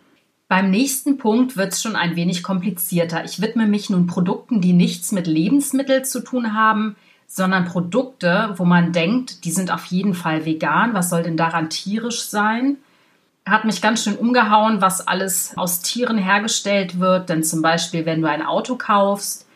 Beim 0.47 0.69
nächsten 0.69 1.17
Punkt 1.17 1.57
wird 1.57 1.73
es 1.73 1.81
schon 1.81 1.95
ein 1.95 2.15
wenig 2.15 2.43
komplizierter. 2.43 3.25
Ich 3.25 3.41
widme 3.41 3.65
mich 3.65 3.89
nun 3.89 4.05
Produkten, 4.05 4.61
die 4.61 4.73
nichts 4.73 5.11
mit 5.11 5.25
Lebensmitteln 5.25 6.05
zu 6.05 6.19
tun 6.19 6.53
haben, 6.53 6.95
sondern 7.27 7.65
Produkte, 7.65 8.53
wo 8.57 8.65
man 8.65 8.91
denkt, 8.91 9.45
die 9.45 9.51
sind 9.51 9.71
auf 9.71 9.85
jeden 9.85 10.13
Fall 10.13 10.45
vegan. 10.45 10.93
Was 10.93 11.09
soll 11.09 11.23
denn 11.23 11.37
daran 11.37 11.69
tierisch 11.69 12.23
sein? 12.23 12.77
Hat 13.45 13.65
mich 13.65 13.81
ganz 13.81 14.03
schön 14.03 14.15
umgehauen, 14.15 14.81
was 14.81 15.07
alles 15.07 15.57
aus 15.57 15.81
Tieren 15.81 16.17
hergestellt 16.17 16.99
wird. 16.99 17.29
Denn 17.29 17.43
zum 17.43 17.61
Beispiel, 17.61 18.05
wenn 18.05 18.21
du 18.21 18.29
ein 18.29 18.45
Auto 18.45 18.75
kaufst 18.75 19.47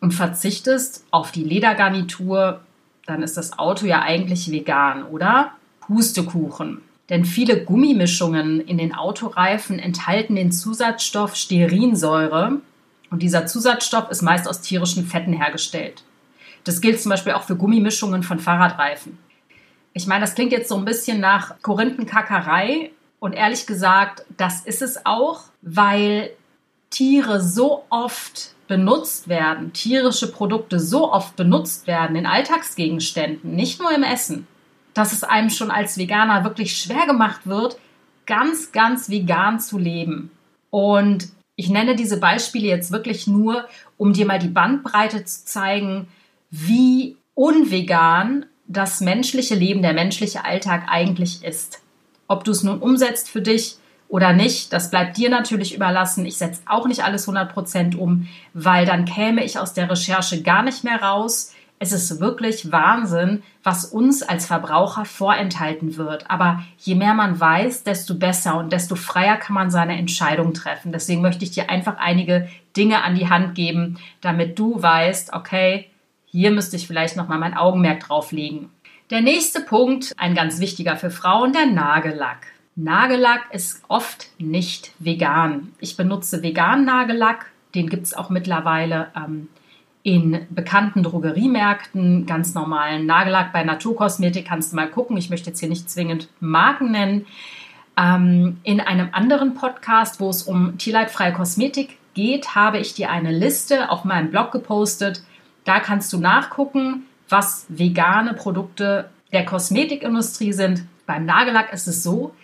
und 0.00 0.12
verzichtest 0.12 1.04
auf 1.10 1.32
die 1.32 1.44
Ledergarnitur, 1.44 2.60
dann 3.06 3.22
ist 3.22 3.36
das 3.36 3.58
Auto 3.58 3.86
ja 3.86 4.02
eigentlich 4.02 4.50
vegan, 4.50 5.04
oder? 5.04 5.52
Pustekuchen. 5.80 6.80
Denn 7.10 7.24
viele 7.24 7.64
Gummimischungen 7.64 8.60
in 8.60 8.78
den 8.78 8.94
Autoreifen 8.94 9.78
enthalten 9.78 10.36
den 10.36 10.52
Zusatzstoff 10.52 11.36
Sterinsäure. 11.36 12.60
Und 13.10 13.22
dieser 13.22 13.46
Zusatzstoff 13.46 14.10
ist 14.10 14.22
meist 14.22 14.48
aus 14.48 14.62
tierischen 14.62 15.06
Fetten 15.06 15.34
hergestellt. 15.34 16.02
Das 16.64 16.80
gilt 16.80 17.00
zum 17.00 17.10
Beispiel 17.10 17.32
auch 17.32 17.44
für 17.44 17.56
Gummimischungen 17.56 18.22
von 18.22 18.40
Fahrradreifen. 18.40 19.18
Ich 19.92 20.06
meine, 20.06 20.22
das 20.22 20.34
klingt 20.34 20.52
jetzt 20.52 20.68
so 20.68 20.76
ein 20.76 20.84
bisschen 20.84 21.20
nach 21.20 21.60
Korinthenkackerei. 21.62 22.90
Und 23.20 23.32
ehrlich 23.32 23.66
gesagt, 23.66 24.24
das 24.36 24.62
ist 24.62 24.82
es 24.82 25.06
auch, 25.06 25.44
weil 25.62 26.30
Tiere 26.90 27.40
so 27.40 27.84
oft 27.90 28.54
benutzt 28.66 29.28
werden, 29.28 29.72
tierische 29.72 30.30
Produkte 30.30 30.80
so 30.80 31.12
oft 31.12 31.36
benutzt 31.36 31.86
werden 31.86 32.16
in 32.16 32.26
Alltagsgegenständen, 32.26 33.54
nicht 33.54 33.80
nur 33.80 33.92
im 33.92 34.02
Essen, 34.02 34.46
dass 34.94 35.12
es 35.12 35.24
einem 35.24 35.50
schon 35.50 35.70
als 35.70 35.98
Veganer 35.98 36.44
wirklich 36.44 36.76
schwer 36.76 37.06
gemacht 37.06 37.46
wird, 37.46 37.78
ganz, 38.26 38.72
ganz 38.72 39.10
vegan 39.10 39.60
zu 39.60 39.78
leben. 39.78 40.30
Und 40.70 41.28
ich 41.56 41.68
nenne 41.68 41.94
diese 41.94 42.18
Beispiele 42.18 42.68
jetzt 42.68 42.90
wirklich 42.90 43.26
nur, 43.26 43.66
um 43.96 44.12
dir 44.12 44.26
mal 44.26 44.38
die 44.38 44.48
Bandbreite 44.48 45.24
zu 45.24 45.44
zeigen, 45.44 46.08
wie 46.56 47.16
unvegan 47.34 48.46
das 48.68 49.00
menschliche 49.00 49.56
Leben, 49.56 49.82
der 49.82 49.92
menschliche 49.92 50.44
Alltag 50.44 50.84
eigentlich 50.88 51.42
ist. 51.42 51.82
Ob 52.28 52.44
du 52.44 52.52
es 52.52 52.62
nun 52.62 52.78
umsetzt 52.78 53.28
für 53.28 53.42
dich 53.42 53.76
oder 54.08 54.32
nicht, 54.32 54.72
das 54.72 54.88
bleibt 54.88 55.16
dir 55.16 55.30
natürlich 55.30 55.74
überlassen. 55.74 56.24
Ich 56.26 56.36
setze 56.36 56.62
auch 56.66 56.86
nicht 56.86 57.02
alles 57.02 57.28
100% 57.28 57.96
um, 57.96 58.28
weil 58.52 58.86
dann 58.86 59.04
käme 59.04 59.42
ich 59.42 59.58
aus 59.58 59.74
der 59.74 59.90
Recherche 59.90 60.42
gar 60.42 60.62
nicht 60.62 60.84
mehr 60.84 61.02
raus. 61.02 61.52
es 61.80 61.90
ist 61.90 62.20
wirklich 62.20 62.70
Wahnsinn, 62.70 63.42
was 63.64 63.84
uns 63.86 64.22
als 64.22 64.46
Verbraucher 64.46 65.04
vorenthalten 65.04 65.96
wird. 65.96 66.30
Aber 66.30 66.62
je 66.78 66.94
mehr 66.94 67.14
man 67.14 67.38
weiß, 67.38 67.82
desto 67.82 68.14
besser 68.14 68.56
und 68.56 68.72
desto 68.72 68.94
freier 68.94 69.36
kann 69.36 69.54
man 69.54 69.70
seine 69.70 69.98
Entscheidung 69.98 70.54
treffen. 70.54 70.92
Deswegen 70.92 71.20
möchte 71.20 71.44
ich 71.44 71.50
dir 71.50 71.68
einfach 71.68 71.96
einige 71.98 72.48
Dinge 72.76 73.02
an 73.02 73.16
die 73.16 73.28
Hand 73.28 73.56
geben, 73.56 73.98
damit 74.20 74.56
du 74.58 74.80
weißt, 74.80 75.32
okay, 75.32 75.90
hier 76.34 76.50
müsste 76.50 76.74
ich 76.74 76.88
vielleicht 76.88 77.16
nochmal 77.16 77.38
mein 77.38 77.56
Augenmerk 77.56 78.00
drauf 78.00 78.32
legen. 78.32 78.68
Der 79.10 79.20
nächste 79.20 79.60
Punkt, 79.60 80.12
ein 80.16 80.34
ganz 80.34 80.58
wichtiger 80.58 80.96
für 80.96 81.10
Frauen, 81.10 81.52
der 81.52 81.66
Nagellack. 81.66 82.48
Nagellack 82.74 83.42
ist 83.52 83.84
oft 83.86 84.30
nicht 84.38 84.90
vegan. 84.98 85.72
Ich 85.78 85.96
benutze 85.96 86.42
veganen 86.42 86.84
Nagellack, 86.84 87.46
den 87.76 87.88
gibt 87.88 88.02
es 88.02 88.14
auch 88.14 88.30
mittlerweile 88.30 89.12
ähm, 89.16 89.46
in 90.02 90.44
bekannten 90.50 91.04
Drogeriemärkten, 91.04 92.26
ganz 92.26 92.52
normalen 92.52 93.06
Nagellack 93.06 93.52
bei 93.52 93.62
Naturkosmetik 93.62 94.48
kannst 94.48 94.72
du 94.72 94.76
mal 94.76 94.90
gucken. 94.90 95.16
Ich 95.16 95.30
möchte 95.30 95.50
jetzt 95.50 95.60
hier 95.60 95.68
nicht 95.68 95.88
zwingend 95.88 96.28
Marken 96.40 96.90
nennen. 96.90 97.26
Ähm, 97.96 98.58
in 98.64 98.80
einem 98.80 99.10
anderen 99.12 99.54
Podcast, 99.54 100.18
wo 100.18 100.30
es 100.30 100.42
um 100.42 100.78
tierleidfreie 100.78 101.32
Kosmetik 101.32 101.96
geht, 102.14 102.56
habe 102.56 102.78
ich 102.78 102.92
dir 102.94 103.12
eine 103.12 103.30
Liste 103.30 103.88
auf 103.90 104.04
meinem 104.04 104.32
Blog 104.32 104.50
gepostet. 104.50 105.22
Da 105.64 105.80
kannst 105.80 106.12
du 106.12 106.18
nachgucken, 106.18 107.06
was 107.28 107.66
vegane 107.68 108.34
Produkte 108.34 109.10
der 109.32 109.44
Kosmetikindustrie 109.44 110.52
sind. 110.52 110.84
Beim 111.06 111.24
Nagellack 111.24 111.72
ist 111.72 111.86
es 111.86 112.02
so, 112.02 112.34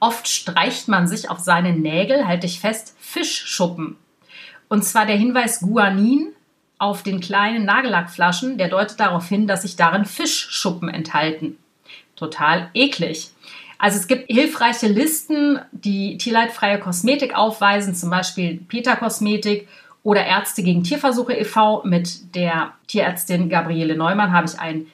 oft 0.00 0.28
streicht 0.28 0.88
man 0.88 1.06
sich 1.06 1.30
auf 1.30 1.38
seine 1.38 1.72
Nägel, 1.72 2.26
halte 2.26 2.46
ich 2.46 2.60
fest, 2.60 2.96
Fischschuppen. 2.98 3.96
Und 4.68 4.84
zwar 4.84 5.06
der 5.06 5.16
Hinweis 5.16 5.60
Guanin 5.60 6.32
auf 6.78 7.02
den 7.02 7.20
kleinen 7.20 7.64
Nagellackflaschen, 7.64 8.58
der 8.58 8.68
deutet 8.68 9.00
darauf 9.00 9.28
hin, 9.28 9.46
dass 9.46 9.62
sich 9.62 9.76
darin 9.76 10.04
Fischschuppen 10.04 10.88
enthalten. 10.88 11.56
Total 12.16 12.70
eklig. 12.74 13.30
Also 13.78 13.98
es 13.98 14.08
gibt 14.08 14.30
hilfreiche 14.30 14.88
Listen, 14.88 15.60
die 15.70 16.18
tierleidfreie 16.18 16.80
Kosmetik 16.80 17.36
aufweisen, 17.36 17.94
zum 17.94 18.10
Beispiel 18.10 18.60
Peter 18.68 18.96
Kosmetik 18.96 19.68
oder 20.02 20.24
Ärzte 20.24 20.62
gegen 20.62 20.84
Tierversuche 20.84 21.34
e.V. 21.34 21.82
Mit 21.84 22.34
der 22.34 22.72
Tierärztin 22.86 23.48
Gabriele 23.48 23.96
Neumann 23.96 24.32
habe 24.32 24.46
ich 24.46 24.58
ein 24.58 24.86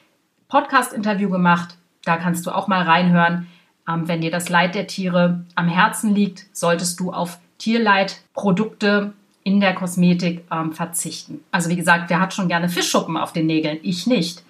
Podcast-Interview 0.49 1.30
gemacht. 1.30 1.76
Da 2.04 2.16
kannst 2.16 2.46
du 2.46 2.50
auch 2.50 2.68
mal 2.68 2.82
reinhören. 2.82 3.46
Ähm, 3.88 4.08
wenn 4.08 4.20
dir 4.20 4.30
das 4.30 4.49
Leid 4.49 4.75
der 4.75 4.87
Tiere 4.87 5.44
am 5.54 5.68
Herzen 5.68 6.14
liegt, 6.14 6.46
solltest 6.56 7.00
du 7.00 7.12
auf 7.12 7.38
Tierleidprodukte 7.58 9.12
in 9.42 9.61
der 9.61 9.75
Kosmetik 9.75 10.44
ähm, 10.50 10.73
verzichten. 10.73 11.40
Also 11.50 11.68
wie 11.70 11.76
gesagt, 11.76 12.08
wer 12.08 12.20
hat 12.20 12.32
schon 12.32 12.49
gerne 12.49 12.68
Fischschuppen 12.68 13.16
auf 13.16 13.32
den 13.32 13.46
Nägeln? 13.46 13.78
Ich 13.82 14.06
nicht. 14.06 14.42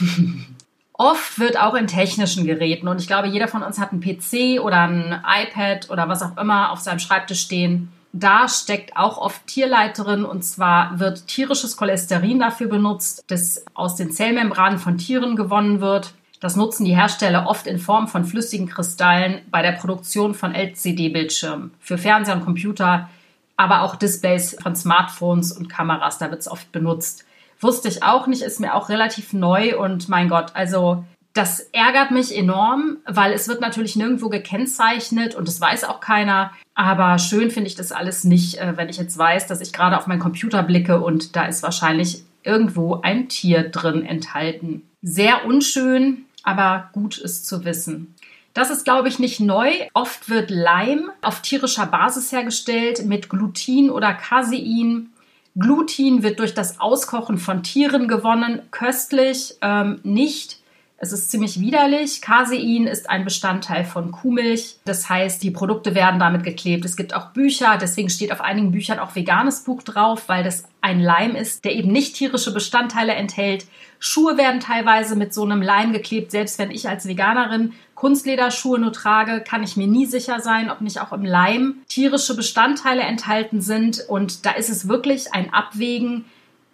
Oft 0.92 1.38
wird 1.38 1.60
auch 1.60 1.74
in 1.74 1.86
technischen 1.86 2.46
Geräten, 2.46 2.88
und 2.88 3.00
ich 3.00 3.06
glaube, 3.06 3.28
jeder 3.28 3.48
von 3.48 3.62
uns 3.62 3.78
hat 3.78 3.92
einen 3.92 4.00
PC 4.00 4.60
oder 4.62 4.88
ein 4.88 5.22
iPad 5.26 5.90
oder 5.90 6.08
was 6.08 6.22
auch 6.22 6.38
immer 6.38 6.70
auf 6.70 6.80
seinem 6.80 7.00
Schreibtisch 7.00 7.42
stehen. 7.42 7.92
Da 8.18 8.48
steckt 8.48 8.96
auch 8.96 9.18
oft 9.18 9.46
Tierleid 9.46 9.98
drin 9.98 10.24
und 10.24 10.42
zwar 10.42 10.98
wird 10.98 11.26
tierisches 11.26 11.76
Cholesterin 11.76 12.38
dafür 12.38 12.68
benutzt, 12.68 13.22
das 13.26 13.64
aus 13.74 13.96
den 13.96 14.10
Zellmembranen 14.10 14.78
von 14.78 14.96
Tieren 14.96 15.36
gewonnen 15.36 15.80
wird. 15.80 16.14
Das 16.40 16.56
nutzen 16.56 16.84
die 16.84 16.96
Hersteller 16.96 17.46
oft 17.46 17.66
in 17.66 17.78
Form 17.78 18.08
von 18.08 18.24
flüssigen 18.24 18.68
Kristallen 18.68 19.42
bei 19.50 19.62
der 19.62 19.72
Produktion 19.72 20.34
von 20.34 20.54
LCD-Bildschirmen 20.54 21.72
für 21.80 21.98
Fernseher 21.98 22.36
und 22.36 22.44
Computer 22.44 23.08
aber 23.56 23.82
auch 23.82 23.96
Displays 23.96 24.56
von 24.62 24.76
Smartphones 24.76 25.52
und 25.52 25.68
Kameras, 25.68 26.18
da 26.18 26.30
wird 26.30 26.40
es 26.40 26.48
oft 26.48 26.70
benutzt. 26.72 27.24
Wusste 27.58 27.88
ich 27.88 28.02
auch 28.02 28.26
nicht, 28.26 28.42
ist 28.42 28.60
mir 28.60 28.74
auch 28.74 28.90
relativ 28.90 29.32
neu 29.32 29.78
und 29.78 30.08
mein 30.08 30.28
Gott, 30.28 30.50
also 30.54 31.04
das 31.36 31.60
ärgert 31.72 32.10
mich 32.10 32.36
enorm, 32.36 32.98
weil 33.04 33.32
es 33.32 33.46
wird 33.46 33.60
natürlich 33.60 33.96
nirgendwo 33.96 34.28
gekennzeichnet 34.28 35.34
und 35.34 35.48
es 35.48 35.60
weiß 35.60 35.84
auch 35.84 36.00
keiner. 36.00 36.52
Aber 36.74 37.18
schön 37.18 37.50
finde 37.50 37.68
ich 37.68 37.74
das 37.74 37.92
alles 37.92 38.24
nicht, 38.24 38.58
äh, 38.58 38.76
wenn 38.76 38.88
ich 38.88 38.96
jetzt 38.96 39.18
weiß, 39.18 39.46
dass 39.46 39.60
ich 39.60 39.72
gerade 39.72 39.98
auf 39.98 40.06
meinen 40.06 40.20
Computer 40.20 40.62
blicke 40.62 41.00
und 41.00 41.36
da 41.36 41.44
ist 41.46 41.62
wahrscheinlich 41.62 42.24
irgendwo 42.42 43.00
ein 43.02 43.28
Tier 43.28 43.68
drin 43.68 44.04
enthalten. 44.04 44.88
Sehr 45.02 45.44
unschön, 45.44 46.24
aber 46.42 46.90
gut 46.92 47.18
ist 47.18 47.46
zu 47.46 47.64
wissen. 47.64 48.14
Das 48.54 48.70
ist, 48.70 48.84
glaube 48.84 49.08
ich, 49.08 49.18
nicht 49.18 49.40
neu. 49.40 49.70
Oft 49.92 50.30
wird 50.30 50.50
Leim 50.50 51.10
auf 51.20 51.42
tierischer 51.42 51.86
Basis 51.86 52.32
hergestellt 52.32 53.04
mit 53.04 53.28
Glutin 53.28 53.90
oder 53.90 54.14
Casein. 54.14 55.10
Glutin 55.56 56.22
wird 56.22 56.38
durch 56.38 56.54
das 56.54 56.80
Auskochen 56.80 57.36
von 57.36 57.62
Tieren 57.62 58.08
gewonnen, 58.08 58.62
köstlich 58.70 59.56
ähm, 59.60 60.00
nicht. 60.04 60.60
Es 60.98 61.12
ist 61.12 61.30
ziemlich 61.30 61.60
widerlich. 61.60 62.22
Casein 62.22 62.86
ist 62.86 63.10
ein 63.10 63.24
Bestandteil 63.24 63.84
von 63.84 64.12
Kuhmilch. 64.12 64.76
Das 64.86 65.10
heißt, 65.10 65.42
die 65.42 65.50
Produkte 65.50 65.94
werden 65.94 66.18
damit 66.18 66.42
geklebt. 66.42 66.86
Es 66.86 66.96
gibt 66.96 67.14
auch 67.14 67.32
Bücher, 67.32 67.76
deswegen 67.78 68.08
steht 68.08 68.32
auf 68.32 68.40
einigen 68.40 68.72
Büchern 68.72 68.98
auch 68.98 69.14
veganes 69.14 69.64
Buch 69.64 69.82
drauf, 69.82 70.28
weil 70.28 70.42
das 70.42 70.64
ein 70.80 71.00
Leim 71.00 71.36
ist, 71.36 71.66
der 71.66 71.74
eben 71.74 71.92
nicht 71.92 72.16
tierische 72.16 72.52
Bestandteile 72.52 73.12
enthält. 73.12 73.66
Schuhe 73.98 74.38
werden 74.38 74.60
teilweise 74.60 75.16
mit 75.16 75.34
so 75.34 75.44
einem 75.44 75.60
Leim 75.60 75.92
geklebt. 75.92 76.30
Selbst 76.30 76.58
wenn 76.58 76.70
ich 76.70 76.88
als 76.88 77.06
Veganerin 77.06 77.74
Kunstlederschuhe 77.94 78.78
nur 78.78 78.92
trage, 78.92 79.40
kann 79.40 79.62
ich 79.62 79.76
mir 79.76 79.86
nie 79.86 80.06
sicher 80.06 80.40
sein, 80.40 80.70
ob 80.70 80.80
nicht 80.80 81.00
auch 81.00 81.12
im 81.12 81.24
Leim 81.24 81.76
tierische 81.88 82.34
Bestandteile 82.34 83.02
enthalten 83.02 83.60
sind. 83.60 84.02
Und 84.08 84.46
da 84.46 84.52
ist 84.52 84.70
es 84.70 84.88
wirklich 84.88 85.34
ein 85.34 85.52
Abwägen, 85.52 86.24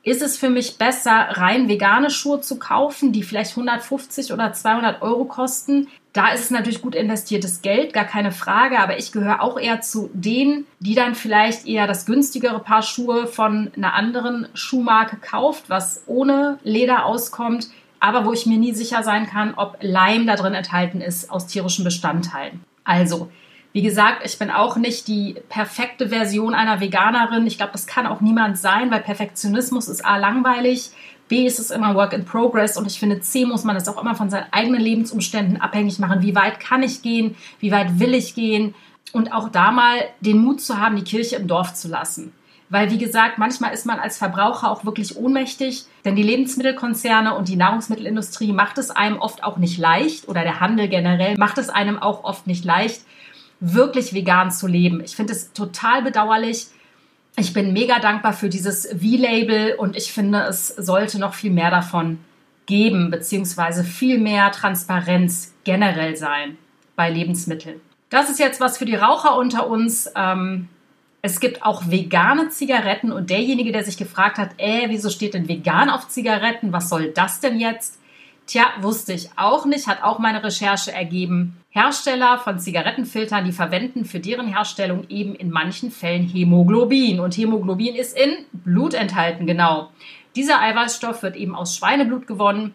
ist 0.05 0.23
es 0.23 0.37
für 0.37 0.51
mich 0.51 0.79
besser, 0.79 1.13
rein 1.13 1.69
vegane 1.69 2.11
Schuhe 2.11 2.41
zu 2.41 2.59
kaufen, 2.59 3.13
die 3.13 3.23
vielleicht 3.23 3.53
150 3.53 4.33
oder 4.33 4.53
200 4.53 5.01
Euro 5.01 5.25
kosten. 5.25 5.89
Da 6.13 6.33
ist 6.33 6.45
es 6.45 6.51
natürlich 6.51 6.83
gut 6.83 6.95
investiertes 6.95 7.63
Geld, 7.63 7.93
gar 7.95 8.05
keine 8.05 8.33
Frage, 8.33 8.81
aber 8.81 8.99
ich 8.99 9.13
gehöre 9.13 9.41
auch 9.41 9.59
eher 9.59 9.81
zu 9.81 10.11
denen, 10.13 10.67
die 10.81 10.95
dann 10.95 11.15
vielleicht 11.15 11.67
eher 11.67 11.87
das 11.87 12.05
günstigere 12.05 12.59
Paar 12.59 12.83
Schuhe 12.83 13.27
von 13.27 13.71
einer 13.77 13.95
anderen 13.95 14.49
Schuhmarke 14.55 15.17
kauft, 15.17 15.71
was 15.71 16.03
ohne 16.07 16.59
Leder 16.65 17.07
auskommt, 17.07 17.69
aber 18.01 18.27
wo 18.27 18.33
ich 18.33 18.47
mir 18.47 18.59
nie 18.59 18.75
sicher 18.75 19.03
sein 19.05 19.27
kann, 19.27 19.55
ob 19.55 19.79
Leim 19.81 20.27
da 20.27 20.35
drin 20.35 20.55
enthalten 20.55 21.01
ist 21.01 21.31
aus 21.31 21.47
tierischen 21.47 21.85
Bestandteilen. 21.85 22.65
Also, 22.85 23.31
wie 23.73 23.83
gesagt, 23.83 24.23
ich 24.25 24.39
bin 24.39 24.51
auch 24.51 24.77
nicht 24.77 25.09
die 25.09 25.37
perfekte 25.49 26.11
Version 26.11 26.55
einer 26.55 26.81
Veganerin. 26.81 27.47
Ich 27.47 27.57
glaube, 27.57 27.73
das 27.73 27.87
kann 27.87 28.07
auch 28.07 28.21
niemand 28.21 28.59
sein, 28.59 28.91
weil 28.91 29.01
Perfektionismus 29.01 29.89
ist 29.89 30.05
A 30.05 30.19
langweilig, 30.19 30.91
B 31.29 31.47
ist 31.47 31.59
es 31.59 31.71
immer 31.71 31.95
Work 31.95 32.13
in 32.13 32.27
Progress 32.27 32.77
und 32.77 32.87
ich 32.87 32.99
finde, 32.99 33.21
C 33.21 33.47
muss 33.47 33.65
man 33.65 33.77
es 33.77 33.89
auch 33.89 33.99
immer 34.01 34.15
von 34.15 34.29
seinen 34.29 34.53
eigenen 34.53 34.83
Lebensumständen 34.83 35.61
abhängig 35.61 35.99
machen. 35.99 36.21
Wie 36.21 36.35
weit 36.35 36.61
kann 36.61 36.83
ich 36.83 37.01
gehen? 37.01 37.37
Wie 37.59 37.73
weit 37.73 37.99
will 37.99 38.13
ich 38.13 38.35
gehen? 38.35 38.75
Und 39.13 39.33
auch 39.33 39.49
da 39.49 39.71
mal 39.71 39.97
den 40.21 40.39
Mut 40.39 40.61
zu 40.61 40.79
haben, 40.79 40.97
die 40.97 41.05
Kirche 41.05 41.37
im 41.37 41.49
Dorf 41.49 41.73
zu 41.73 41.89
lassen. 41.89 42.33
Weil, 42.69 42.91
wie 42.91 42.99
gesagt, 42.99 43.39
manchmal 43.39 43.73
ist 43.73 43.87
man 43.87 43.99
als 43.99 44.19
Verbraucher 44.19 44.71
auch 44.71 44.85
wirklich 44.85 45.17
ohnmächtig, 45.17 45.85
denn 46.05 46.17
die 46.17 46.23
Lebensmittelkonzerne 46.23 47.35
und 47.35 47.49
die 47.49 47.57
Nahrungsmittelindustrie 47.57 48.53
macht 48.53 48.77
es 48.77 48.91
einem 48.91 49.19
oft 49.19 49.43
auch 49.45 49.57
nicht 49.57 49.79
leicht 49.79 50.29
oder 50.29 50.43
der 50.43 50.61
Handel 50.61 50.89
generell 50.89 51.37
macht 51.37 51.59
es 51.59 51.69
einem 51.71 51.99
auch 51.99 52.25
oft 52.25 52.47
nicht 52.47 52.65
leicht, 52.65 53.03
wirklich 53.63 54.13
vegan 54.13 54.51
zu 54.51 54.67
leben. 54.67 55.01
Ich 55.03 55.15
finde 55.15 55.33
es 55.33 55.53
total 55.53 56.03
bedauerlich. 56.03 56.67
Ich 57.37 57.55
bin 57.55 57.73
mega 57.73 58.01
dankbar 58.01 58.33
für 58.33 58.49
dieses 58.49 58.87
V-Label 58.89 59.77
und 59.77 59.97
ich 59.97 60.13
finde, 60.13 60.41
es 60.43 60.69
sollte 60.69 61.19
noch 61.19 61.33
viel 61.33 61.53
mehr 61.53 61.71
davon 61.71 62.19
geben, 62.67 63.11
beziehungsweise 63.11 63.85
viel 63.85 64.19
mehr 64.19 64.51
Transparenz 64.51 65.55
generell 65.65 66.17
sein 66.17 66.59
bei 66.97 67.09
Lebensmitteln. 67.09 67.81
Das 68.11 68.29
ist 68.29 68.39
jetzt 68.39 68.61
was 68.61 68.77
für 68.77 68.85
die 68.85 68.97
Raucher 68.97 69.37
unter 69.37 69.69
uns. 69.69 70.11
Ähm, 70.15 70.69
es 71.23 71.39
gibt 71.39 71.63
auch 71.63 71.89
vegane 71.89 72.49
Zigaretten 72.49 73.13
und 73.13 73.31
derjenige, 73.31 73.73
der 73.73 73.85
sich 73.85 73.97
gefragt 73.97 74.39
hat, 74.39 74.51
äh, 74.59 74.89
wieso 74.89 75.09
steht 75.09 75.35
denn 75.35 75.49
vegan 75.49 75.89
auf 75.89 76.09
Zigaretten? 76.09 76.73
Was 76.73 76.89
soll 76.89 77.09
das 77.09 77.41
denn 77.41 77.59
jetzt? 77.61 78.02
Tja, 78.53 78.67
wusste 78.83 79.15
ich 79.15 79.31
auch 79.37 79.65
nicht, 79.65 79.87
hat 79.87 80.03
auch 80.03 80.19
meine 80.19 80.45
Recherche 80.45 80.93
ergeben. 80.93 81.57
Hersteller 81.71 82.37
von 82.37 82.59
Zigarettenfiltern, 82.59 83.47
die 83.47 83.53
verwenden 83.53 84.05
für 84.05 84.21
deren 84.21 84.47
Herstellung 84.47 85.07
eben 85.09 85.35
in 85.35 85.51
manchen 85.51 85.91
Fällen 85.91 86.29
Hämoglobin. 86.29 87.19
Und 87.19 87.35
Hämoglobin 87.35 87.95
ist 87.95 88.15
in 88.15 88.45
Blut 88.53 88.93
enthalten, 88.93 89.47
genau. 89.47 89.91
Dieser 90.37 90.61
Eiweißstoff 90.61 91.23
wird 91.23 91.37
eben 91.37 91.55
aus 91.55 91.75
Schweineblut 91.75 92.27
gewonnen 92.27 92.75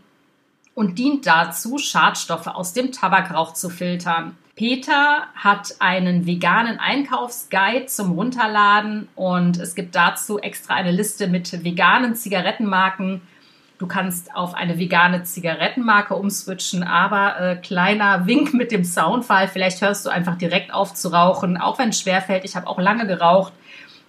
und 0.74 0.98
dient 0.98 1.28
dazu, 1.28 1.78
Schadstoffe 1.78 2.48
aus 2.48 2.74
dem 2.74 2.92
Tabakrauch 2.92 3.54
zu 3.54 3.70
filtern. 3.70 4.36
Peter 4.56 5.28
hat 5.36 5.76
einen 5.78 6.26
veganen 6.26 6.80
Einkaufsguide 6.80 7.86
zum 7.86 8.14
Runterladen 8.14 9.10
und 9.14 9.60
es 9.60 9.76
gibt 9.76 9.94
dazu 9.94 10.40
extra 10.40 10.74
eine 10.74 10.90
Liste 10.90 11.28
mit 11.28 11.64
veganen 11.64 12.16
Zigarettenmarken 12.16 13.22
Du 13.78 13.86
kannst 13.86 14.34
auf 14.36 14.56
eine 14.56 14.80
vegane 14.80 15.24
Zigarettenmarke 15.24 16.16
umswitchen, 16.16 16.82
aber 16.82 17.40
äh, 17.40 17.56
kleiner 17.58 18.26
Wink 18.26 18.54
mit 18.56 18.72
dem 18.72 18.84
Soundfall. 18.84 19.48
Vielleicht 19.48 19.82
hörst 19.82 20.06
du 20.06 20.10
einfach 20.10 20.36
direkt 20.36 20.74
auf 20.74 20.96
zu 20.96 21.10
rauchen, 21.10 21.58
auch 21.58 21.78
wenn 21.78 21.90
es 21.90 22.00
schwerfällt. 22.02 22.44
Ich 22.44 22.56
habe 22.56 22.66
auch 22.66 22.80
lange 22.80 23.06
geraucht. 23.06 23.54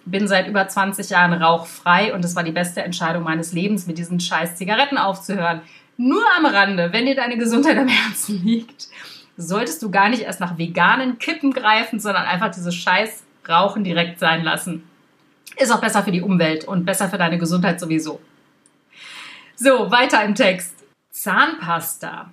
bin 0.06 0.26
seit 0.26 0.48
über 0.48 0.66
20 0.66 1.10
Jahren 1.10 1.34
rauchfrei 1.34 2.14
und 2.14 2.24
es 2.24 2.34
war 2.34 2.44
die 2.44 2.52
beste 2.52 2.82
Entscheidung 2.82 3.24
meines 3.24 3.52
Lebens, 3.52 3.86
mit 3.86 3.98
diesen 3.98 4.20
scheiß 4.20 4.56
Zigaretten 4.56 4.96
aufzuhören. 4.96 5.60
Nur 5.98 6.24
am 6.38 6.46
Rande, 6.46 6.92
wenn 6.92 7.04
dir 7.04 7.16
deine 7.16 7.36
Gesundheit 7.36 7.76
am 7.76 7.88
Herzen 7.88 8.42
liegt, 8.44 8.88
solltest 9.36 9.82
du 9.82 9.90
gar 9.90 10.08
nicht 10.08 10.22
erst 10.22 10.40
nach 10.40 10.56
veganen 10.56 11.18
Kippen 11.18 11.52
greifen, 11.52 12.00
sondern 12.00 12.24
einfach 12.24 12.50
dieses 12.50 12.74
scheiß 12.74 13.22
Rauchen 13.46 13.84
direkt 13.84 14.18
sein 14.18 14.44
lassen. 14.44 14.84
Ist 15.56 15.72
auch 15.72 15.80
besser 15.80 16.02
für 16.02 16.12
die 16.12 16.22
Umwelt 16.22 16.64
und 16.64 16.86
besser 16.86 17.10
für 17.10 17.18
deine 17.18 17.36
Gesundheit 17.36 17.80
sowieso. 17.80 18.20
So, 19.60 19.90
weiter 19.90 20.24
im 20.24 20.36
Text. 20.36 20.72
Zahnpasta 21.10 22.30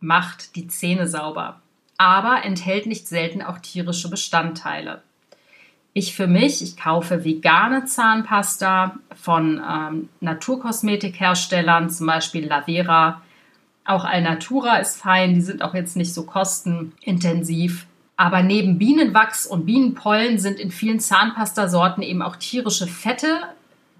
macht 0.00 0.56
die 0.56 0.66
Zähne 0.66 1.06
sauber, 1.06 1.60
aber 1.96 2.44
enthält 2.44 2.86
nicht 2.86 3.06
selten 3.06 3.40
auch 3.40 3.58
tierische 3.58 4.10
Bestandteile. 4.10 5.00
Ich 5.92 6.16
für 6.16 6.26
mich, 6.26 6.60
ich 6.60 6.76
kaufe 6.76 7.24
vegane 7.24 7.84
Zahnpasta 7.84 8.96
von 9.14 9.62
ähm, 9.64 10.08
Naturkosmetikherstellern, 10.18 11.88
zum 11.88 12.08
Beispiel 12.08 12.48
Lavera. 12.48 13.22
Auch 13.84 14.04
Alnatura 14.04 14.78
ist 14.78 15.00
fein, 15.00 15.34
die 15.34 15.42
sind 15.42 15.62
auch 15.62 15.74
jetzt 15.74 15.96
nicht 15.96 16.12
so 16.12 16.26
kostenintensiv. 16.26 17.86
Aber 18.16 18.42
neben 18.42 18.76
Bienenwachs 18.76 19.46
und 19.46 19.66
Bienenpollen 19.66 20.40
sind 20.40 20.58
in 20.58 20.72
vielen 20.72 20.98
Zahnpastasorten 20.98 22.02
eben 22.02 22.22
auch 22.22 22.34
tierische 22.34 22.88
Fette, 22.88 23.38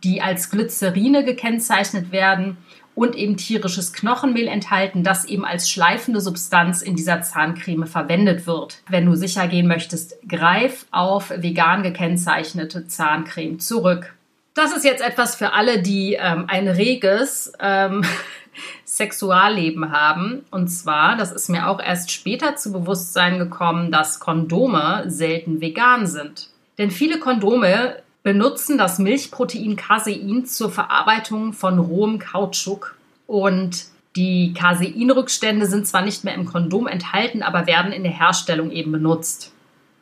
die 0.04 0.22
als 0.22 0.50
Glycerine 0.50 1.24
gekennzeichnet 1.24 2.12
werden 2.12 2.56
und 2.94 3.14
eben 3.16 3.36
tierisches 3.36 3.92
Knochenmehl 3.92 4.48
enthalten, 4.48 5.04
das 5.04 5.24
eben 5.24 5.44
als 5.44 5.70
schleifende 5.70 6.20
Substanz 6.20 6.82
in 6.82 6.96
dieser 6.96 7.22
Zahncreme 7.22 7.86
verwendet 7.86 8.46
wird. 8.46 8.82
Wenn 8.88 9.06
du 9.06 9.14
sicher 9.14 9.48
gehen 9.48 9.66
möchtest, 9.66 10.16
greif 10.28 10.86
auf 10.90 11.30
vegan 11.30 11.82
gekennzeichnete 11.82 12.86
Zahncreme 12.88 13.58
zurück. 13.58 14.14
Das 14.54 14.76
ist 14.76 14.84
jetzt 14.84 15.02
etwas 15.02 15.36
für 15.36 15.52
alle, 15.52 15.80
die 15.80 16.18
ähm, 16.20 16.44
ein 16.48 16.68
reges 16.68 17.52
ähm, 17.60 18.04
Sexualleben 18.84 19.92
haben. 19.92 20.44
Und 20.50 20.68
zwar, 20.68 21.16
das 21.16 21.32
ist 21.32 21.48
mir 21.48 21.68
auch 21.68 21.80
erst 21.80 22.10
später 22.10 22.56
zu 22.56 22.72
Bewusstsein 22.72 23.38
gekommen, 23.38 23.92
dass 23.92 24.18
Kondome 24.18 25.04
selten 25.06 25.60
vegan 25.60 26.06
sind. 26.06 26.50
Denn 26.78 26.90
viele 26.90 27.20
Kondome 27.20 28.02
benutzen 28.22 28.78
das 28.78 28.98
Milchprotein 28.98 29.76
Casein 29.76 30.44
zur 30.44 30.70
Verarbeitung 30.70 31.52
von 31.52 31.78
rohem 31.78 32.18
Kautschuk. 32.18 32.96
Und 33.26 33.84
die 34.16 34.52
Caseinrückstände 34.54 35.66
sind 35.66 35.86
zwar 35.86 36.02
nicht 36.02 36.24
mehr 36.24 36.34
im 36.34 36.44
Kondom 36.44 36.86
enthalten, 36.86 37.42
aber 37.42 37.66
werden 37.66 37.92
in 37.92 38.02
der 38.02 38.12
Herstellung 38.12 38.70
eben 38.70 38.92
benutzt. 38.92 39.52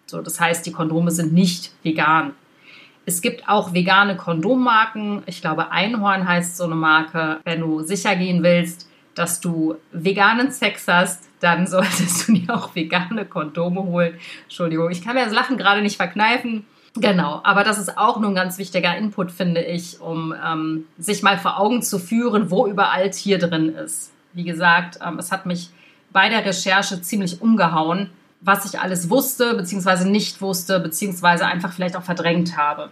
So, 0.07 0.23
das 0.23 0.41
heißt, 0.41 0.65
die 0.65 0.73
Kondome 0.73 1.11
sind 1.11 1.33
nicht 1.33 1.73
vegan. 1.83 2.33
Es 3.05 3.21
gibt 3.21 3.49
auch 3.49 3.73
vegane 3.75 4.17
Kondommarken. 4.17 5.23
Ich 5.27 5.41
glaube, 5.41 5.71
Einhorn 5.71 6.27
heißt 6.27 6.57
so 6.57 6.65
eine 6.65 6.75
Marke. 6.75 7.41
Wenn 7.45 7.61
du 7.61 7.83
sicher 7.83 8.17
gehen 8.17 8.43
willst, 8.43 8.89
dass 9.15 9.41
du 9.41 9.77
veganen 9.93 10.51
Sex 10.51 10.87
hast, 10.89 11.29
dann 11.41 11.67
solltest 11.67 12.29
du 12.29 12.33
dir 12.33 12.55
auch 12.55 12.75
vegane 12.75 13.25
Kondome 13.25 13.83
holen. 13.83 14.19
Entschuldigung, 14.45 14.91
ich 14.91 15.03
kann 15.03 15.15
mir 15.15 15.25
das 15.25 15.35
Lachen 15.35 15.59
gerade 15.59 15.83
nicht 15.83 15.97
verkneifen. 15.97 16.67
Genau, 17.01 17.41
aber 17.45 17.65
das 17.65 17.79
ist 17.79 17.97
auch 17.97 18.19
nur 18.19 18.31
ein 18.31 18.35
ganz 18.35 18.59
wichtiger 18.59 18.97
Input, 18.97 19.31
finde 19.31 19.63
ich, 19.63 20.01
um 20.01 20.35
ähm, 20.45 20.87
sich 20.99 21.23
mal 21.23 21.39
vor 21.39 21.61
Augen 21.61 21.83
zu 21.83 21.99
führen, 21.99 22.51
wo 22.51 22.67
überall 22.67 23.11
Tier 23.11 23.39
drin 23.39 23.75
ist. 23.75 24.11
Wie 24.33 24.45
gesagt, 24.45 24.99
ähm, 25.05 25.19
es 25.19 25.31
hat 25.31 25.47
mich 25.47 25.71
bei 26.13 26.29
der 26.29 26.45
Recherche 26.45 27.01
ziemlich 27.03 27.41
umgehauen, 27.41 28.11
was 28.41 28.65
ich 28.65 28.81
alles 28.81 29.11
wusste, 29.11 29.55
beziehungsweise 29.55 30.09
nicht 30.09 30.41
wusste, 30.41 30.81
beziehungsweise 30.81 31.47
einfach 31.47 31.73
vielleicht 31.73 31.97
auch 31.97 32.03
verdrängt 32.03 32.57
habe. 32.57 32.91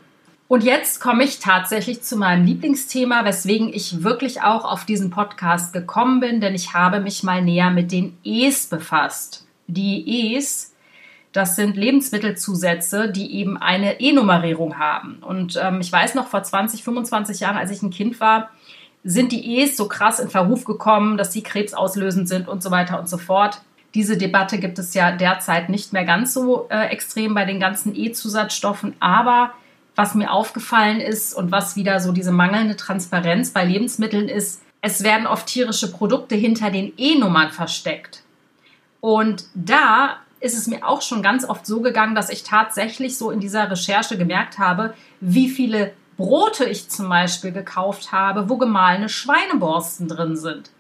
Und 0.49 0.63
jetzt 0.63 1.01
komme 1.01 1.25
ich 1.25 1.41
tatsächlich 1.41 2.03
zu 2.03 2.17
meinem 2.17 2.47
Lieblingsthema, 2.47 3.25
weswegen 3.25 3.73
ich 3.73 4.05
wirklich 4.05 4.43
auch 4.43 4.65
auf 4.65 4.85
diesen 4.85 5.11
Podcast 5.11 5.73
gekommen 5.73 6.21
bin, 6.21 6.41
denn 6.41 6.55
ich 6.55 6.73
habe 6.73 7.01
mich 7.01 7.25
mal 7.25 7.43
näher 7.43 7.71
mit 7.71 7.91
den 7.91 8.17
E's 8.23 8.69
befasst. 8.69 9.45
Die 9.67 10.35
E's 10.35 10.76
das 11.37 11.55
sind 11.55 11.77
Lebensmittelzusätze, 11.77 13.11
die 13.11 13.35
eben 13.35 13.59
eine 13.59 14.01
E-Nummerierung 14.01 14.79
haben. 14.79 15.19
Und 15.21 15.61
ähm, 15.63 15.81
ich 15.81 15.93
weiß 15.93 16.15
noch, 16.15 16.29
vor 16.29 16.43
20, 16.43 16.83
25 16.83 17.41
Jahren, 17.41 17.59
als 17.59 17.71
ich 17.71 17.83
ein 17.83 17.91
Kind 17.91 18.21
war, 18.21 18.51
sind 19.05 19.33
die 19.33 19.59
E's 19.59 19.77
so 19.77 19.87
krass 19.87 20.19
in 20.19 20.31
Verruf 20.31 20.65
gekommen, 20.65 21.19
dass 21.19 21.33
sie 21.33 21.43
krebsauslösend 21.43 22.27
sind 22.29 22.49
und 22.49 22.63
so 22.63 22.71
weiter 22.71 22.99
und 22.99 23.09
so 23.09 23.19
fort. 23.19 23.61
Diese 23.95 24.17
Debatte 24.17 24.59
gibt 24.59 24.79
es 24.79 24.95
ja 24.95 25.13
derzeit 25.13 25.69
nicht 25.69 25.93
mehr 25.93 26.05
ganz 26.05 26.33
so 26.33 26.69
äh, 26.71 26.87
extrem 26.87 27.35
bei 27.35 27.45
den 27.45 27.61
ganzen 27.61 27.95
E-Zusatzstoffen. 27.95 28.95
Aber 28.99 29.53
was 29.95 30.15
mir 30.15 30.33
aufgefallen 30.33 31.01
ist 31.01 31.35
und 31.35 31.53
was 31.53 31.77
wieder 31.77 32.01
so 32.01 32.13
diese 32.13 32.33
mangelnde 32.33 32.77
Transparenz 32.77 33.51
bei 33.51 33.65
Lebensmitteln 33.65 34.29
ist, 34.29 34.63
es 34.81 35.03
werden 35.03 35.27
oft 35.27 35.47
tierische 35.47 35.91
Produkte 35.91 36.35
hinter 36.35 36.71
den 36.71 36.93
E-Nummern 36.97 37.51
versteckt. 37.51 38.23
Und 39.01 39.45
da 39.55 40.17
ist 40.41 40.57
es 40.57 40.67
mir 40.67 40.87
auch 40.87 41.03
schon 41.03 41.23
ganz 41.23 41.45
oft 41.45 41.67
so 41.67 41.81
gegangen, 41.81 42.15
dass 42.15 42.31
ich 42.31 42.43
tatsächlich 42.43 43.17
so 43.17 43.31
in 43.31 43.41
dieser 43.41 43.71
Recherche 43.71 44.19
gemerkt 44.19 44.59
habe, 44.59 44.95
wie 45.21 45.49
viele 45.49 45.93
Brote 46.17 46.65
ich 46.65 46.89
zum 46.89 47.09
Beispiel 47.09 47.53
gekauft 47.53 48.13
habe, 48.13 48.49
wo 48.49 48.57
gemahlene 48.57 49.09
Schweineborsten 49.09 50.09
drin 50.09 50.37
sind. 50.37 50.71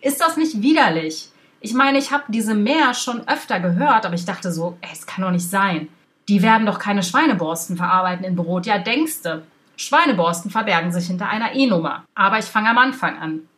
Ist 0.00 0.20
das 0.20 0.36
nicht 0.36 0.62
widerlich? 0.62 1.30
Ich 1.60 1.74
meine, 1.74 1.98
ich 1.98 2.12
habe 2.12 2.24
diese 2.28 2.54
mehr 2.54 2.94
schon 2.94 3.26
öfter 3.26 3.60
gehört, 3.60 4.06
aber 4.06 4.14
ich 4.14 4.24
dachte 4.24 4.52
so, 4.52 4.78
es 4.92 5.06
kann 5.06 5.24
doch 5.24 5.30
nicht 5.30 5.48
sein. 5.48 5.88
Die 6.28 6.42
werden 6.42 6.66
doch 6.66 6.78
keine 6.78 7.02
Schweineborsten 7.02 7.76
verarbeiten 7.76 8.24
in 8.24 8.36
Brot. 8.36 8.66
Ja, 8.66 8.78
denkste. 8.78 9.42
Schweineborsten 9.76 10.50
verbergen 10.50 10.92
sich 10.92 11.06
hinter 11.06 11.28
einer 11.28 11.54
E-Nummer. 11.54 12.04
Aber 12.14 12.38
ich 12.38 12.44
fange 12.44 12.70
am 12.70 12.78
Anfang 12.78 13.18
an. 13.18 13.48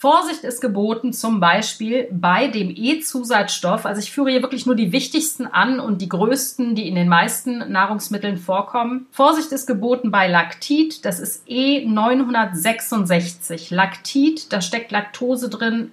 Vorsicht 0.00 0.44
ist 0.44 0.60
geboten, 0.60 1.12
zum 1.12 1.40
Beispiel 1.40 2.06
bei 2.12 2.46
dem 2.46 2.72
E-Zusatzstoff. 2.72 3.84
Also 3.84 4.00
ich 4.00 4.12
führe 4.12 4.30
hier 4.30 4.42
wirklich 4.42 4.64
nur 4.64 4.76
die 4.76 4.92
wichtigsten 4.92 5.48
an 5.48 5.80
und 5.80 6.00
die 6.00 6.08
größten, 6.08 6.76
die 6.76 6.86
in 6.86 6.94
den 6.94 7.08
meisten 7.08 7.72
Nahrungsmitteln 7.72 8.36
vorkommen. 8.36 9.08
Vorsicht 9.10 9.50
ist 9.50 9.66
geboten 9.66 10.12
bei 10.12 10.28
Laktit. 10.28 11.04
Das 11.04 11.18
ist 11.18 11.48
E966. 11.48 13.74
Laktit, 13.74 14.52
da 14.52 14.60
steckt 14.60 14.92
Laktose 14.92 15.48
drin. 15.48 15.90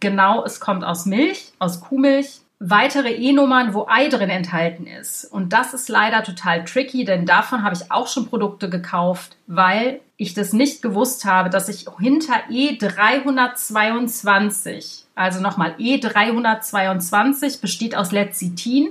Genau, 0.00 0.44
es 0.44 0.60
kommt 0.60 0.84
aus 0.84 1.06
Milch, 1.06 1.54
aus 1.58 1.80
Kuhmilch 1.80 2.42
weitere 2.60 3.12
E-Nummern, 3.12 3.72
wo 3.72 3.86
Ei 3.88 4.08
drin 4.08 4.30
enthalten 4.30 4.88
ist. 4.88 5.24
Und 5.24 5.52
das 5.52 5.74
ist 5.74 5.88
leider 5.88 6.24
total 6.24 6.64
tricky, 6.64 7.04
denn 7.04 7.24
davon 7.24 7.62
habe 7.62 7.76
ich 7.76 7.92
auch 7.92 8.08
schon 8.08 8.26
Produkte 8.26 8.68
gekauft, 8.68 9.36
weil 9.46 10.00
ich 10.16 10.34
das 10.34 10.52
nicht 10.52 10.82
gewusst 10.82 11.24
habe, 11.24 11.50
dass 11.50 11.68
ich 11.68 11.86
hinter 12.00 12.34
E322, 12.50 15.04
also 15.14 15.40
nochmal 15.40 15.76
E322 15.78 17.60
besteht 17.60 17.96
aus 17.96 18.10
Lecithin 18.10 18.88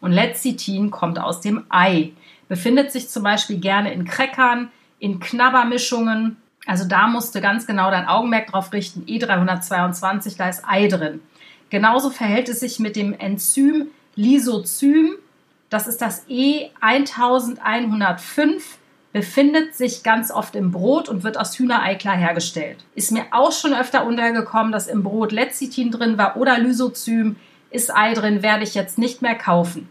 und 0.00 0.12
Lecithin 0.12 0.90
kommt 0.90 1.18
aus 1.18 1.42
dem 1.42 1.64
Ei. 1.68 2.12
Befindet 2.48 2.92
sich 2.92 3.10
zum 3.10 3.22
Beispiel 3.22 3.58
gerne 3.58 3.92
in 3.92 4.06
Crackern, 4.06 4.70
in 4.98 5.20
Knabbermischungen. 5.20 6.38
Also 6.66 6.88
da 6.88 7.08
musst 7.08 7.34
du 7.34 7.42
ganz 7.42 7.66
genau 7.66 7.90
dein 7.90 8.08
Augenmerk 8.08 8.46
drauf 8.46 8.72
richten. 8.72 9.04
E322, 9.04 10.38
da 10.38 10.48
ist 10.48 10.64
Ei 10.66 10.88
drin. 10.88 11.20
Genauso 11.72 12.10
verhält 12.10 12.48
es 12.50 12.60
sich 12.60 12.78
mit 12.80 12.96
dem 12.96 13.18
Enzym 13.18 13.88
Lysozym. 14.14 15.14
Das 15.70 15.86
ist 15.86 16.02
das 16.02 16.28
E1105, 16.28 18.60
befindet 19.14 19.74
sich 19.74 20.02
ganz 20.02 20.30
oft 20.30 20.54
im 20.54 20.70
Brot 20.70 21.08
und 21.08 21.24
wird 21.24 21.40
aus 21.40 21.58
Hühnereiklar 21.58 22.14
hergestellt. 22.14 22.84
Ist 22.94 23.10
mir 23.10 23.24
auch 23.30 23.52
schon 23.52 23.72
öfter 23.72 24.04
untergekommen, 24.04 24.70
dass 24.70 24.86
im 24.86 25.02
Brot 25.02 25.32
Lecithin 25.32 25.90
drin 25.90 26.18
war 26.18 26.36
oder 26.36 26.58
Lysozym, 26.58 27.36
ist 27.70 27.96
Ei 27.96 28.12
drin, 28.12 28.42
werde 28.42 28.64
ich 28.64 28.74
jetzt 28.74 28.98
nicht 28.98 29.22
mehr 29.22 29.34
kaufen. 29.34 29.88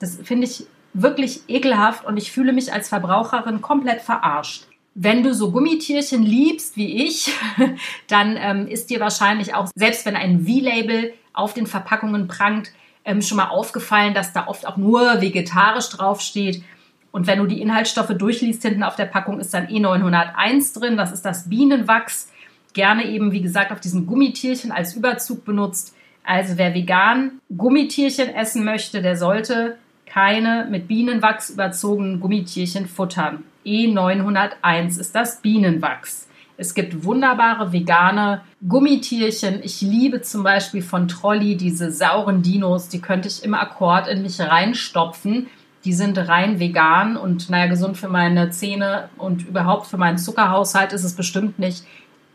Das 0.00 0.18
finde 0.24 0.48
ich 0.48 0.66
wirklich 0.92 1.42
ekelhaft 1.46 2.04
und 2.04 2.16
ich 2.16 2.32
fühle 2.32 2.52
mich 2.52 2.72
als 2.72 2.88
Verbraucherin 2.88 3.62
komplett 3.62 4.02
verarscht. 4.02 4.66
Wenn 4.94 5.22
du 5.22 5.32
so 5.32 5.50
Gummitierchen 5.50 6.22
liebst 6.22 6.76
wie 6.76 7.04
ich, 7.04 7.32
dann 8.08 8.36
ähm, 8.38 8.66
ist 8.66 8.90
dir 8.90 9.00
wahrscheinlich 9.00 9.54
auch, 9.54 9.68
selbst 9.74 10.04
wenn 10.04 10.16
ein 10.16 10.44
V-Label 10.44 11.14
auf 11.32 11.54
den 11.54 11.66
Verpackungen 11.66 12.28
prangt, 12.28 12.70
ähm, 13.04 13.22
schon 13.22 13.38
mal 13.38 13.48
aufgefallen, 13.48 14.14
dass 14.14 14.32
da 14.32 14.46
oft 14.46 14.66
auch 14.66 14.76
nur 14.76 15.20
vegetarisch 15.20 15.88
draufsteht. 15.88 16.62
Und 17.10 17.26
wenn 17.26 17.38
du 17.38 17.46
die 17.46 17.60
Inhaltsstoffe 17.60 18.14
durchliest, 18.16 18.62
hinten 18.62 18.82
auf 18.82 18.96
der 18.96 19.06
Packung 19.06 19.40
ist 19.40 19.52
dann 19.54 19.66
E901 19.66 20.78
drin. 20.78 20.96
Das 20.96 21.12
ist 21.12 21.24
das 21.24 21.48
Bienenwachs. 21.48 22.30
Gerne 22.74 23.06
eben, 23.06 23.32
wie 23.32 23.42
gesagt, 23.42 23.70
auf 23.72 23.80
diesen 23.80 24.06
Gummitierchen 24.06 24.72
als 24.72 24.94
Überzug 24.94 25.44
benutzt. 25.44 25.94
Also 26.24 26.56
wer 26.56 26.74
vegan 26.74 27.40
Gummitierchen 27.54 28.28
essen 28.34 28.64
möchte, 28.64 29.02
der 29.02 29.16
sollte 29.16 29.76
keine 30.06 30.66
mit 30.70 30.88
Bienenwachs 30.88 31.50
überzogenen 31.50 32.20
Gummitierchen 32.20 32.86
futtern. 32.86 33.44
E901 33.64 34.98
ist 34.98 35.14
das 35.14 35.40
Bienenwachs. 35.40 36.28
Es 36.56 36.74
gibt 36.74 37.04
wunderbare 37.04 37.72
vegane 37.72 38.42
Gummitierchen. 38.68 39.60
Ich 39.62 39.80
liebe 39.80 40.22
zum 40.22 40.42
Beispiel 40.42 40.82
von 40.82 41.08
Trolli 41.08 41.56
diese 41.56 41.90
sauren 41.90 42.42
Dinos. 42.42 42.88
Die 42.88 43.00
könnte 43.00 43.28
ich 43.28 43.42
im 43.42 43.54
Akkord 43.54 44.06
in 44.06 44.22
mich 44.22 44.40
reinstopfen. 44.40 45.48
die 45.84 45.92
sind 45.92 46.16
rein 46.16 46.60
vegan 46.60 47.16
und 47.16 47.50
naja, 47.50 47.66
gesund 47.66 47.96
für 47.96 48.08
meine 48.08 48.50
Zähne 48.50 49.08
und 49.16 49.48
überhaupt 49.48 49.88
für 49.88 49.96
meinen 49.96 50.18
Zuckerhaushalt 50.18 50.92
ist 50.92 51.02
es 51.02 51.16
bestimmt 51.16 51.58
nicht. 51.58 51.84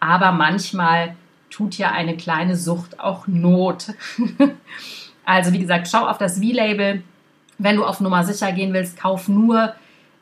Aber 0.01 0.33
manchmal 0.33 1.15
tut 1.49 1.77
ja 1.77 1.91
eine 1.91 2.17
kleine 2.17 2.57
Sucht 2.57 2.99
auch 2.99 3.27
Not. 3.27 3.93
also 5.25 5.53
wie 5.53 5.59
gesagt, 5.59 5.87
schau 5.89 6.05
auf 6.05 6.17
das 6.17 6.39
V-Label. 6.39 7.03
Wenn 7.57 7.77
du 7.77 7.85
auf 7.85 8.01
Nummer 8.01 8.25
sicher 8.25 8.51
gehen 8.51 8.73
willst, 8.73 8.99
kauf 8.99 9.29
nur 9.29 9.73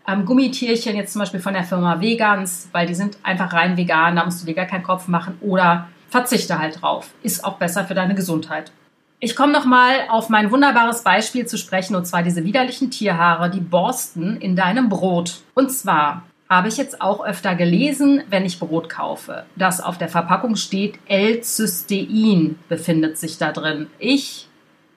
ähm, 0.08 0.26
Gummitierchen, 0.26 0.96
jetzt 0.96 1.14
zum 1.14 1.20
Beispiel 1.20 1.40
von 1.40 1.54
der 1.54 1.64
Firma 1.64 2.00
Vegans, 2.00 2.70
weil 2.72 2.88
die 2.88 2.96
sind 2.96 3.18
einfach 3.24 3.54
rein 3.54 3.78
vegan, 3.78 4.16
da 4.16 4.26
musst 4.26 4.42
du 4.42 4.46
dir 4.46 4.54
gar 4.54 4.66
keinen 4.66 4.84
Kopf 4.84 5.08
machen 5.08 5.38
oder 5.42 5.88
verzichte 6.10 6.60
halt 6.60 6.82
drauf. 6.82 7.12
Ist 7.24 7.44
auch 7.44 7.58
besser 7.58 7.86
für 7.86 7.96
deine 7.96 8.16
Gesundheit. 8.16 8.72
Ich 9.20 9.36
komme 9.36 9.54
nochmal 9.54 10.08
auf 10.10 10.30
mein 10.30 10.52
wunderbares 10.52 11.04
Beispiel 11.04 11.46
zu 11.46 11.58
sprechen, 11.58 11.96
und 11.96 12.06
zwar 12.06 12.22
diese 12.22 12.44
widerlichen 12.44 12.92
Tierhaare, 12.92 13.50
die 13.50 13.62
borsten 13.62 14.38
in 14.38 14.56
deinem 14.56 14.90
Brot. 14.90 15.42
Und 15.54 15.72
zwar 15.72 16.24
habe 16.50 16.68
ich 16.68 16.78
jetzt 16.78 17.02
auch 17.02 17.26
öfter 17.26 17.56
gelesen, 17.56 18.22
wenn 18.30 18.46
ich 18.46 18.60
Brot 18.60 18.90
kaufe, 18.90 19.46
dass 19.56 19.82
auf 19.82 19.98
der 19.98 20.10
Verpackung 20.10 20.56
steht, 20.56 21.00
L-Cystein 21.08 22.60
befindet 22.70 23.18
sich 23.18 23.38
da 23.38 23.52
drin. 23.52 23.88
Ich, 23.98 24.48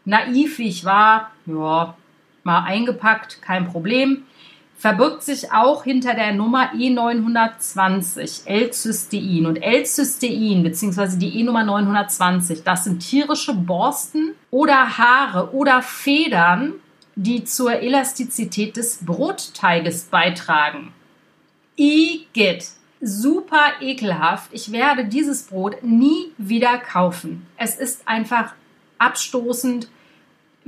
naiv 0.05 0.59
wie 0.59 0.69
ich 0.69 0.85
war, 0.85 1.31
ja, 1.47 1.95
mal 2.43 2.65
eingepackt, 2.65 3.41
kein 3.41 3.67
Problem 3.67 4.25
verbirgt 4.79 5.25
sich 5.25 5.53
auch 5.53 5.83
hinter 5.85 6.15
der 6.15 6.33
Nummer 6.33 6.73
E920 6.73 8.47
L-Cystein. 8.47 9.47
Und 9.47 9.57
L-Cystein 9.57 10.63
bzw. 10.63 11.17
die 11.19 11.41
E-Nummer 11.41 11.65
920, 11.65 12.63
das 12.63 12.85
sind 12.85 13.01
tierische 13.01 13.55
Borsten 13.55 14.35
oder 14.51 14.97
Haare 14.97 15.53
oder 15.53 15.83
Federn, 15.83 16.75
die 17.17 17.45
zur 17.45 17.73
Elastizität 17.73 18.77
des 18.77 19.05
Brotteiges 19.05 20.05
beitragen. 20.05 20.93
Igitt. 21.77 22.69
Super 23.01 23.75
ekelhaft. 23.81 24.51
Ich 24.53 24.73
werde 24.73 25.05
dieses 25.05 25.45
Brot 25.45 25.85
nie 25.85 26.33
wieder 26.37 26.79
kaufen. 26.79 27.47
Es 27.57 27.77
ist 27.77 28.03
einfach 28.07 28.55
abstoßend 28.99 29.89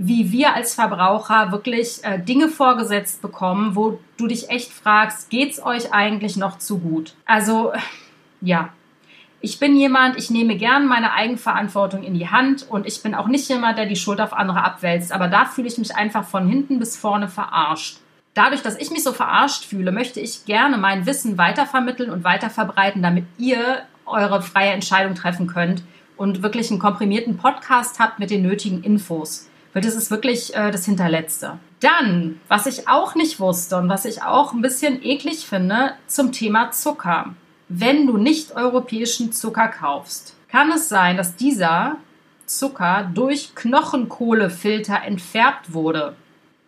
wie 0.03 0.33
wir 0.33 0.55
als 0.55 0.73
Verbraucher 0.73 1.53
wirklich 1.53 2.03
äh, 2.05 2.19
Dinge 2.19 2.49
vorgesetzt 2.49 3.21
bekommen, 3.21 3.77
wo 3.77 4.01
du 4.17 4.29
dich 4.29 4.49
echt 4.49 4.73
fragst, 4.73 5.29
geht's 5.29 5.63
euch 5.63 5.93
eigentlich 5.93 6.39
noch 6.39 6.57
zu 6.57 6.79
gut? 6.79 7.13
Also 7.27 7.75
ja, 8.41 8.71
ich 9.43 9.59
bin 9.59 9.77
jemand, 9.77 10.17
ich 10.17 10.31
nehme 10.31 10.57
gern 10.57 10.87
meine 10.87 11.13
Eigenverantwortung 11.13 12.03
in 12.03 12.15
die 12.15 12.31
Hand 12.31 12.67
und 12.67 12.87
ich 12.87 13.03
bin 13.03 13.15
auch 13.15 13.27
nicht 13.27 13.47
jemand, 13.51 13.77
der 13.77 13.85
die 13.85 13.97
Schuld 13.97 14.23
auf 14.23 14.33
andere 14.33 14.65
abwälzt, 14.65 15.13
aber 15.13 15.29
da 15.29 15.45
fühle 15.45 15.69
ich 15.69 15.77
mich 15.77 15.95
einfach 15.95 16.25
von 16.25 16.49
hinten 16.49 16.79
bis 16.79 16.97
vorne 16.97 17.29
verarscht. 17.29 17.99
Dadurch, 18.33 18.63
dass 18.63 18.79
ich 18.79 18.91
mich 18.91 19.05
so 19.05 19.13
verarscht 19.13 19.67
fühle, 19.67 19.93
möchte 19.93 20.19
ich 20.19 20.47
gerne 20.47 20.79
mein 20.79 21.05
Wissen 21.05 21.37
weitervermitteln 21.37 22.09
und 22.09 22.25
weiterverbreiten, 22.25 23.03
damit 23.03 23.27
ihr 23.37 23.83
eure 24.07 24.41
freie 24.41 24.71
Entscheidung 24.71 25.15
treffen 25.15 25.47
könnt 25.47 25.83
und 26.17 26.43
wirklich 26.43 26.71
einen 26.71 26.81
komprimierten 26.81 27.37
Podcast 27.37 27.99
habt 27.99 28.19
mit 28.19 28.31
den 28.31 28.41
nötigen 28.41 28.83
Infos 28.83 29.50
weil 29.73 29.83
das 29.83 29.95
ist 29.95 30.11
wirklich 30.11 30.55
äh, 30.55 30.71
das 30.71 30.85
Hinterletzte. 30.85 31.59
Dann, 31.81 32.41
was 32.49 32.67
ich 32.67 32.89
auch 32.89 33.15
nicht 33.15 33.41
wusste 33.41 33.77
und 33.77 33.89
was 33.89 34.05
ich 34.05 34.23
auch 34.23 34.53
ein 34.53 34.63
bisschen 34.63 35.03
eklig 35.03 35.47
finde, 35.47 35.95
zum 36.07 36.33
Thema 36.33 36.71
Zucker. 36.73 37.35
Wenn 37.69 38.07
du 38.07 38.17
nicht 38.17 38.53
europäischen 38.53 39.33
Zucker 39.33 39.69
kaufst, 39.69 40.35
kann 40.51 40.73
es 40.73 40.89
sein, 40.89 41.17
dass 41.17 41.37
dieser 41.37 41.97
Zucker 42.47 43.09
durch 43.15 43.55
Knochenkohlefilter 43.55 45.03
entfärbt 45.05 45.73
wurde. 45.73 46.17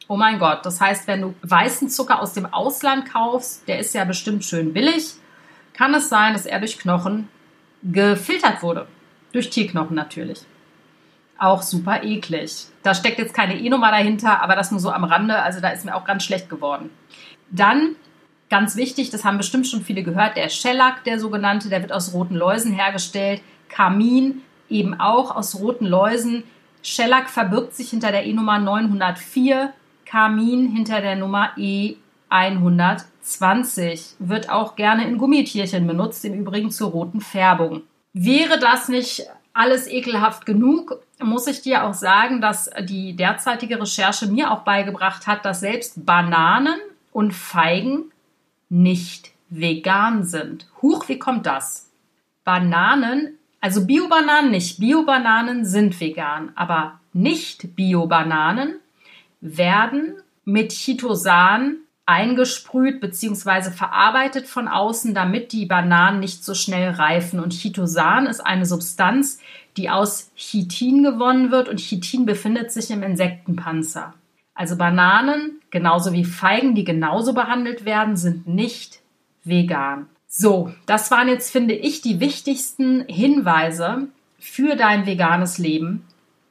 Oh 0.06 0.16
mein 0.16 0.38
Gott, 0.38 0.64
das 0.64 0.80
heißt, 0.80 1.08
wenn 1.08 1.22
du 1.22 1.34
weißen 1.42 1.88
Zucker 1.88 2.20
aus 2.20 2.34
dem 2.34 2.46
Ausland 2.46 3.12
kaufst, 3.12 3.66
der 3.66 3.80
ist 3.80 3.94
ja 3.94 4.04
bestimmt 4.04 4.44
schön 4.44 4.72
billig, 4.72 5.14
kann 5.72 5.94
es 5.94 6.08
sein, 6.08 6.34
dass 6.34 6.46
er 6.46 6.60
durch 6.60 6.78
Knochen 6.78 7.28
gefiltert 7.82 8.62
wurde. 8.62 8.86
Durch 9.32 9.50
Tierknochen 9.50 9.96
natürlich 9.96 10.44
auch 11.38 11.62
super 11.62 12.02
eklig. 12.02 12.66
Da 12.82 12.94
steckt 12.94 13.18
jetzt 13.18 13.34
keine 13.34 13.58
E-Nummer 13.58 13.90
dahinter, 13.90 14.42
aber 14.42 14.54
das 14.54 14.70
nur 14.70 14.80
so 14.80 14.90
am 14.90 15.04
Rande. 15.04 15.42
Also 15.42 15.60
da 15.60 15.70
ist 15.70 15.84
mir 15.84 15.94
auch 15.94 16.04
ganz 16.04 16.24
schlecht 16.24 16.48
geworden. 16.48 16.90
Dann 17.50 17.96
ganz 18.48 18.76
wichtig, 18.76 19.10
das 19.10 19.24
haben 19.24 19.38
bestimmt 19.38 19.66
schon 19.66 19.82
viele 19.82 20.02
gehört, 20.02 20.36
der 20.36 20.50
Shellac, 20.50 21.04
der 21.04 21.18
sogenannte, 21.18 21.68
der 21.68 21.82
wird 21.82 21.92
aus 21.92 22.12
roten 22.12 22.34
Läusen 22.34 22.72
hergestellt. 22.72 23.40
Kamin 23.68 24.42
eben 24.68 24.98
auch 25.00 25.34
aus 25.34 25.58
roten 25.58 25.86
Läusen. 25.86 26.44
Shellac 26.82 27.30
verbirgt 27.30 27.74
sich 27.74 27.90
hinter 27.90 28.12
der 28.12 28.26
E-Nummer 28.26 28.58
904, 28.58 29.72
Kamin 30.04 30.68
hinter 30.68 31.00
der 31.00 31.16
Nummer 31.16 31.50
E120. 31.56 34.16
Wird 34.18 34.50
auch 34.50 34.76
gerne 34.76 35.06
in 35.06 35.16
Gummitierchen 35.16 35.86
benutzt, 35.86 36.24
im 36.24 36.34
Übrigen 36.34 36.70
zur 36.70 36.90
roten 36.90 37.20
Färbung. 37.20 37.82
Wäre 38.12 38.58
das 38.58 38.88
nicht 38.88 39.26
alles 39.54 39.86
ekelhaft 39.86 40.44
genug, 40.44 41.00
muss 41.24 41.46
ich 41.46 41.62
dir 41.62 41.84
auch 41.84 41.94
sagen, 41.94 42.40
dass 42.40 42.70
die 42.80 43.14
derzeitige 43.14 43.80
Recherche 43.80 44.26
mir 44.26 44.50
auch 44.50 44.60
beigebracht 44.60 45.26
hat, 45.26 45.44
dass 45.44 45.60
selbst 45.60 46.04
Bananen 46.06 46.78
und 47.12 47.32
Feigen 47.34 48.12
nicht 48.68 49.32
vegan 49.50 50.24
sind. 50.24 50.68
Huch, 50.80 51.08
wie 51.08 51.18
kommt 51.18 51.46
das? 51.46 51.90
Bananen, 52.44 53.38
also 53.60 53.86
Bio-Bananen 53.86 54.50
nicht. 54.50 54.80
Bio-Bananen 54.80 55.64
sind 55.64 56.00
vegan, 56.00 56.52
aber 56.54 57.00
nicht 57.12 57.76
Bio-Bananen 57.76 58.76
werden 59.40 60.14
mit 60.44 60.72
Chitosan 60.72 61.76
eingesprüht 62.06 63.00
bzw. 63.00 63.70
verarbeitet 63.70 64.46
von 64.46 64.68
außen, 64.68 65.14
damit 65.14 65.52
die 65.52 65.66
Bananen 65.66 66.20
nicht 66.20 66.44
so 66.44 66.54
schnell 66.54 66.90
reifen. 66.90 67.40
Und 67.40 67.52
Chitosan 67.52 68.26
ist 68.26 68.40
eine 68.40 68.66
Substanz, 68.66 69.40
die 69.76 69.88
aus 69.88 70.30
Chitin 70.36 71.02
gewonnen 71.02 71.50
wird 71.50 71.68
und 71.68 71.78
Chitin 71.78 72.26
befindet 72.26 72.72
sich 72.72 72.90
im 72.90 73.02
Insektenpanzer. 73.02 74.14
Also 74.54 74.76
Bananen, 74.76 75.60
genauso 75.70 76.12
wie 76.12 76.24
Feigen, 76.24 76.74
die 76.74 76.84
genauso 76.84 77.32
behandelt 77.32 77.84
werden, 77.84 78.16
sind 78.16 78.46
nicht 78.46 79.00
vegan. 79.44 80.06
So, 80.26 80.72
das 80.86 81.10
waren 81.10 81.28
jetzt, 81.28 81.50
finde 81.50 81.74
ich, 81.74 82.00
die 82.00 82.20
wichtigsten 82.20 83.04
Hinweise 83.06 84.08
für 84.38 84.76
dein 84.76 85.06
veganes 85.06 85.58
Leben 85.58 86.04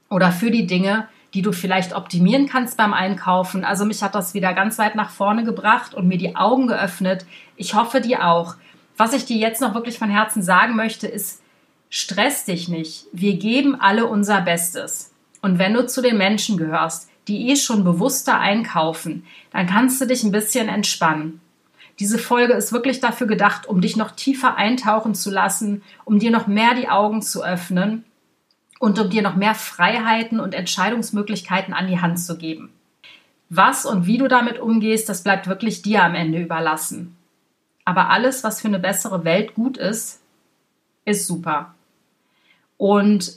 oder 0.10 0.32
für 0.32 0.52
die 0.52 0.68
Dinge, 0.68 1.08
die 1.34 1.42
du 1.42 1.52
vielleicht 1.52 1.96
optimieren 1.96 2.48
kannst 2.48 2.78
beim 2.78 2.94
Einkaufen. 2.94 3.64
Also 3.64 3.86
mich 3.86 4.04
hat 4.04 4.16
das 4.16 4.34
wieder 4.34 4.54
ganz 4.54 4.78
weit 4.78 4.96
nach 4.96 5.10
vorne 5.10 5.44
gebracht 5.44 5.94
und 5.94 6.08
mir 6.08 6.18
die 6.18 6.36
Augen 6.36 6.68
geöffnet. 6.68 7.26
Ich 7.56 7.74
hoffe 7.74 8.02
dir 8.02 8.28
auch. 8.28 8.56
Was 8.98 9.14
ich 9.14 9.26
dir 9.26 9.38
jetzt 9.38 9.62
noch 9.62 9.74
wirklich 9.74 9.98
von 9.98 10.10
Herzen 10.10 10.44
sagen 10.44 10.76
möchte, 10.76 11.08
ist, 11.08 11.42
stress 11.90 12.46
dich 12.46 12.68
nicht. 12.68 13.06
Wir 13.14 13.38
geben 13.38 13.80
alle 13.80 14.08
unser 14.08 14.42
Bestes. 14.42 15.14
Und 15.42 15.58
wenn 15.58 15.74
du 15.74 15.88
zu 15.88 16.02
den 16.02 16.18
Menschen 16.18 16.58
gehörst, 16.58 17.10
die 17.28 17.50
eh 17.50 17.56
schon 17.56 17.84
bewusster 17.84 18.38
einkaufen, 18.40 19.26
dann 19.52 19.68
kannst 19.68 20.02
du 20.02 20.06
dich 20.06 20.24
ein 20.24 20.32
bisschen 20.32 20.68
entspannen. 20.68 21.40
Diese 22.00 22.18
Folge 22.18 22.54
ist 22.54 22.74
wirklich 22.74 23.00
dafür 23.00 23.28
gedacht, 23.28 23.68
um 23.68 23.80
dich 23.80 23.96
noch 23.96 24.12
tiefer 24.12 24.56
eintauchen 24.56 25.16
zu 25.16 25.30
lassen, 25.30 25.84
um 26.04 26.20
dir 26.20 26.32
noch 26.32 26.48
mehr 26.48 26.74
die 26.74 26.90
Augen 26.90 27.22
zu 27.22 27.44
öffnen 27.44 28.04
und 28.82 28.98
um 28.98 29.12
dir 29.12 29.22
noch 29.22 29.36
mehr 29.36 29.54
Freiheiten 29.54 30.40
und 30.40 30.56
Entscheidungsmöglichkeiten 30.56 31.72
an 31.72 31.86
die 31.86 32.02
Hand 32.02 32.20
zu 32.20 32.36
geben. 32.36 32.74
Was 33.48 33.86
und 33.86 34.08
wie 34.08 34.18
du 34.18 34.28
damit 34.28 34.58
umgehst, 34.58 35.08
das 35.08 35.24
bleibt 35.24 35.46
wirklich 35.46 35.84
dir 35.84 36.04
am 36.04 36.16
Ende 36.16 36.40
überlassen. 36.40 37.16
Aber 37.86 38.10
alles, 38.10 38.44
was 38.44 38.60
für 38.60 38.70
eine 38.70 38.80
bessere 38.80 39.24
Welt 39.24 39.54
gut 39.54 39.78
ist, 39.78 40.22
ist 41.06 41.28
super. 41.28 41.76
Und 42.78 43.36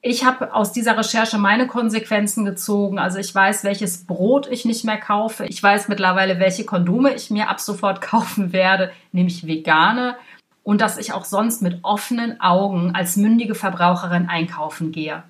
ich 0.00 0.24
habe 0.24 0.52
aus 0.52 0.72
dieser 0.72 0.98
Recherche 0.98 1.38
meine 1.38 1.68
Konsequenzen 1.68 2.44
gezogen. 2.44 2.98
Also 2.98 3.18
ich 3.18 3.32
weiß, 3.32 3.62
welches 3.62 4.04
Brot 4.04 4.48
ich 4.50 4.64
nicht 4.64 4.84
mehr 4.84 4.98
kaufe. 4.98 5.44
Ich 5.44 5.62
weiß 5.62 5.86
mittlerweile, 5.86 6.40
welche 6.40 6.64
Kondome 6.64 7.14
ich 7.14 7.30
mir 7.30 7.48
ab 7.48 7.60
sofort 7.60 8.00
kaufen 8.00 8.52
werde, 8.52 8.90
nämlich 9.12 9.46
vegane 9.46 10.16
und 10.64 10.80
dass 10.80 10.98
ich 10.98 11.12
auch 11.12 11.24
sonst 11.24 11.62
mit 11.62 11.80
offenen 11.82 12.40
Augen 12.40 12.94
als 12.94 13.16
mündige 13.16 13.54
Verbraucherin 13.54 14.28
einkaufen 14.28 14.92
gehe. 14.92 15.22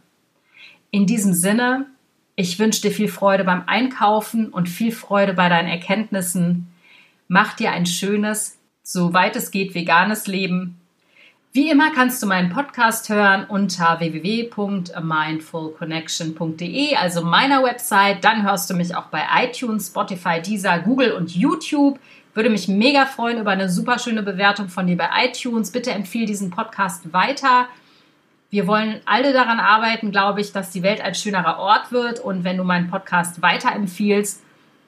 In 0.91 1.07
diesem 1.07 1.33
Sinne, 1.33 1.87
ich 2.37 2.59
wünsche 2.59 2.83
dir 2.83 2.91
viel 2.91 3.09
Freude 3.09 3.45
beim 3.45 3.65
Einkaufen 3.67 4.49
und 4.49 4.69
viel 4.69 4.93
Freude 4.93 5.35
bei 5.35 5.49
deinen 5.49 5.69
Erkenntnissen. 5.69 6.69
Mach 7.29 7.55
dir 7.55 7.73
ein 7.73 7.87
schönes, 7.87 8.59
soweit 8.83 9.37
es 9.37 9.51
geht, 9.51 9.75
veganes 9.75 10.27
Leben. 10.27 10.79
Wie 11.55 11.71
immer 11.71 11.93
kannst 11.93 12.23
du 12.23 12.27
meinen 12.27 12.49
Podcast 12.49 13.11
hören 13.11 13.45
unter 13.45 14.01
www.mindfulconnection.de, 14.01 16.97
also 16.97 17.23
meiner 17.23 17.63
Website. 17.63 18.25
Dann 18.25 18.43
hörst 18.43 18.71
du 18.71 18.75
mich 18.75 18.97
auch 18.97 19.05
bei 19.07 19.23
iTunes, 19.45 19.89
Spotify, 19.89 20.41
Deezer, 20.41 20.79
Google 20.79 21.13
und 21.13 21.37
YouTube. 21.37 21.99
Würde 22.35 22.49
mich 22.49 22.67
mega 22.67 23.05
freuen 23.05 23.39
über 23.39 23.51
eine 23.51 23.69
super 23.69 23.99
schöne 23.99 24.23
Bewertung 24.23 24.69
von 24.69 24.87
dir 24.87 24.97
bei 24.97 25.09
iTunes. 25.25 25.71
Bitte 25.71 25.91
empfehle 25.91 26.25
diesen 26.25 26.51
Podcast 26.51 27.13
weiter. 27.13 27.69
Wir 28.49 28.67
wollen 28.67 29.01
alle 29.05 29.33
daran 29.33 29.61
arbeiten, 29.61 30.13
glaube 30.13 30.41
ich, 30.41 30.53
dass 30.53 30.71
die 30.71 30.83
Welt 30.83 31.03
ein 31.03 31.15
schönerer 31.15 31.59
Ort 31.59 31.93
wird. 31.93 32.21
Und 32.21 32.45
wenn 32.45 32.57
du 32.57 32.65
meinen 32.65 32.91
Podcast 32.91 33.43
weiterempfiehlst, 33.43 34.43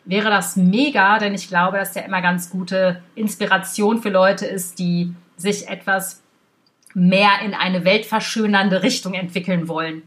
wäre 0.06 0.30
das 0.30 0.56
mega, 0.56 1.18
denn 1.18 1.34
ich 1.34 1.48
glaube, 1.48 1.78
dass 1.78 1.92
der 1.92 2.06
immer 2.06 2.22
ganz 2.22 2.50
gute 2.50 3.02
Inspiration 3.14 4.00
für 4.00 4.10
Leute 4.10 4.46
ist, 4.46 4.78
die 4.78 5.14
sich 5.36 5.68
etwas 5.68 6.22
mehr 6.94 7.40
in 7.44 7.54
eine 7.54 7.84
weltverschönernde 7.84 8.82
Richtung 8.82 9.14
entwickeln 9.14 9.68
wollen. 9.68 10.02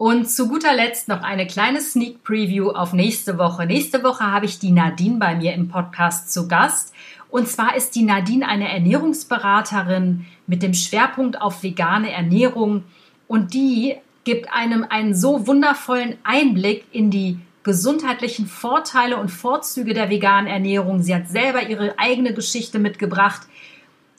Und 0.00 0.30
zu 0.30 0.48
guter 0.48 0.72
Letzt 0.72 1.08
noch 1.08 1.22
eine 1.22 1.46
kleine 1.46 1.78
Sneak 1.78 2.24
Preview 2.24 2.70
auf 2.70 2.94
nächste 2.94 3.36
Woche. 3.36 3.66
Nächste 3.66 4.02
Woche 4.02 4.24
habe 4.24 4.46
ich 4.46 4.58
die 4.58 4.72
Nadine 4.72 5.18
bei 5.18 5.34
mir 5.34 5.52
im 5.52 5.68
Podcast 5.68 6.32
zu 6.32 6.48
Gast. 6.48 6.94
Und 7.28 7.48
zwar 7.48 7.76
ist 7.76 7.94
die 7.94 8.04
Nadine 8.04 8.48
eine 8.48 8.72
Ernährungsberaterin 8.72 10.24
mit 10.46 10.62
dem 10.62 10.72
Schwerpunkt 10.72 11.42
auf 11.42 11.62
vegane 11.62 12.10
Ernährung. 12.10 12.84
Und 13.28 13.52
die 13.52 13.94
gibt 14.24 14.50
einem 14.50 14.86
einen 14.88 15.14
so 15.14 15.46
wundervollen 15.46 16.16
Einblick 16.22 16.86
in 16.92 17.10
die 17.10 17.38
gesundheitlichen 17.62 18.46
Vorteile 18.46 19.18
und 19.18 19.28
Vorzüge 19.28 19.92
der 19.92 20.08
veganen 20.08 20.46
Ernährung. 20.46 21.02
Sie 21.02 21.14
hat 21.14 21.28
selber 21.28 21.68
ihre 21.68 21.98
eigene 21.98 22.32
Geschichte 22.32 22.78
mitgebracht, 22.78 23.42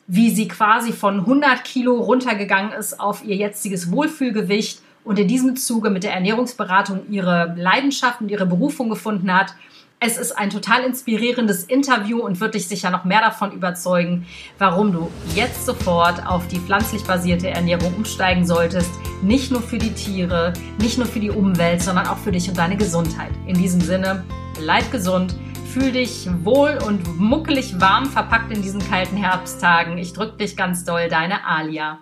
wie 0.06 0.30
sie 0.30 0.48
quasi 0.48 0.94
von 0.94 1.22
100 1.22 1.64
Kilo 1.64 1.96
runtergegangen 1.96 2.72
ist 2.72 3.00
auf 3.00 3.26
ihr 3.26 3.36
jetziges 3.36 3.92
Wohlfühlgewicht 3.92 4.84
und 5.04 5.20
in 5.20 5.28
diesem 5.28 5.56
Zuge 5.56 5.90
mit 5.90 6.04
der 6.04 6.14
Ernährungsberatung 6.14 7.10
ihre 7.10 7.54
Leidenschaft 7.58 8.22
und 8.22 8.30
ihre 8.30 8.46
Berufung 8.46 8.90
gefunden 8.90 9.34
hat. 9.34 9.56
Es 10.04 10.18
ist 10.18 10.32
ein 10.32 10.50
total 10.50 10.84
inspirierendes 10.84 11.64
Interview 11.64 12.22
und 12.22 12.40
wird 12.40 12.56
dich 12.56 12.68
sicher 12.68 12.90
noch 12.90 13.06
mehr 13.06 13.22
davon 13.22 13.52
überzeugen, 13.52 14.26
warum 14.58 14.92
du 14.92 15.12
jetzt 15.36 15.64
sofort 15.64 16.26
auf 16.26 16.48
die 16.48 16.58
pflanzlich 16.58 17.04
basierte 17.04 17.50
Ernährung 17.50 17.94
umsteigen 17.96 18.46
solltest. 18.46 18.90
Nicht 19.22 19.52
nur 19.52 19.62
für 19.62 19.78
die 19.78 19.94
Tiere, 19.94 20.54
nicht 20.80 20.98
nur 20.98 21.06
für 21.06 21.20
die 21.20 21.30
Umwelt, 21.30 21.84
sondern 21.84 22.08
auch 22.08 22.18
für 22.18 22.32
dich 22.32 22.50
und 22.50 22.58
deine 22.58 22.78
Gesundheit. 22.78 23.32
In 23.46 23.56
diesem 23.56 23.80
Sinne, 23.80 24.24
bleib 24.58 24.92
gesund, 24.92 25.36
fühl 25.72 25.92
dich 25.92 26.28
wohl 26.44 26.80
und 26.88 27.20
muckelig 27.20 27.80
warm 27.80 28.08
verpackt 28.08 28.52
in 28.52 28.64
diesen 28.64 28.82
kalten 28.90 29.18
Herbsttagen. 29.18 30.00
Ich 30.00 30.14
drück 30.14 30.40
dich 30.40 30.58
ganz 30.58 30.84
doll, 30.84 31.10
deine 31.10 31.46
Alia. 31.46 32.00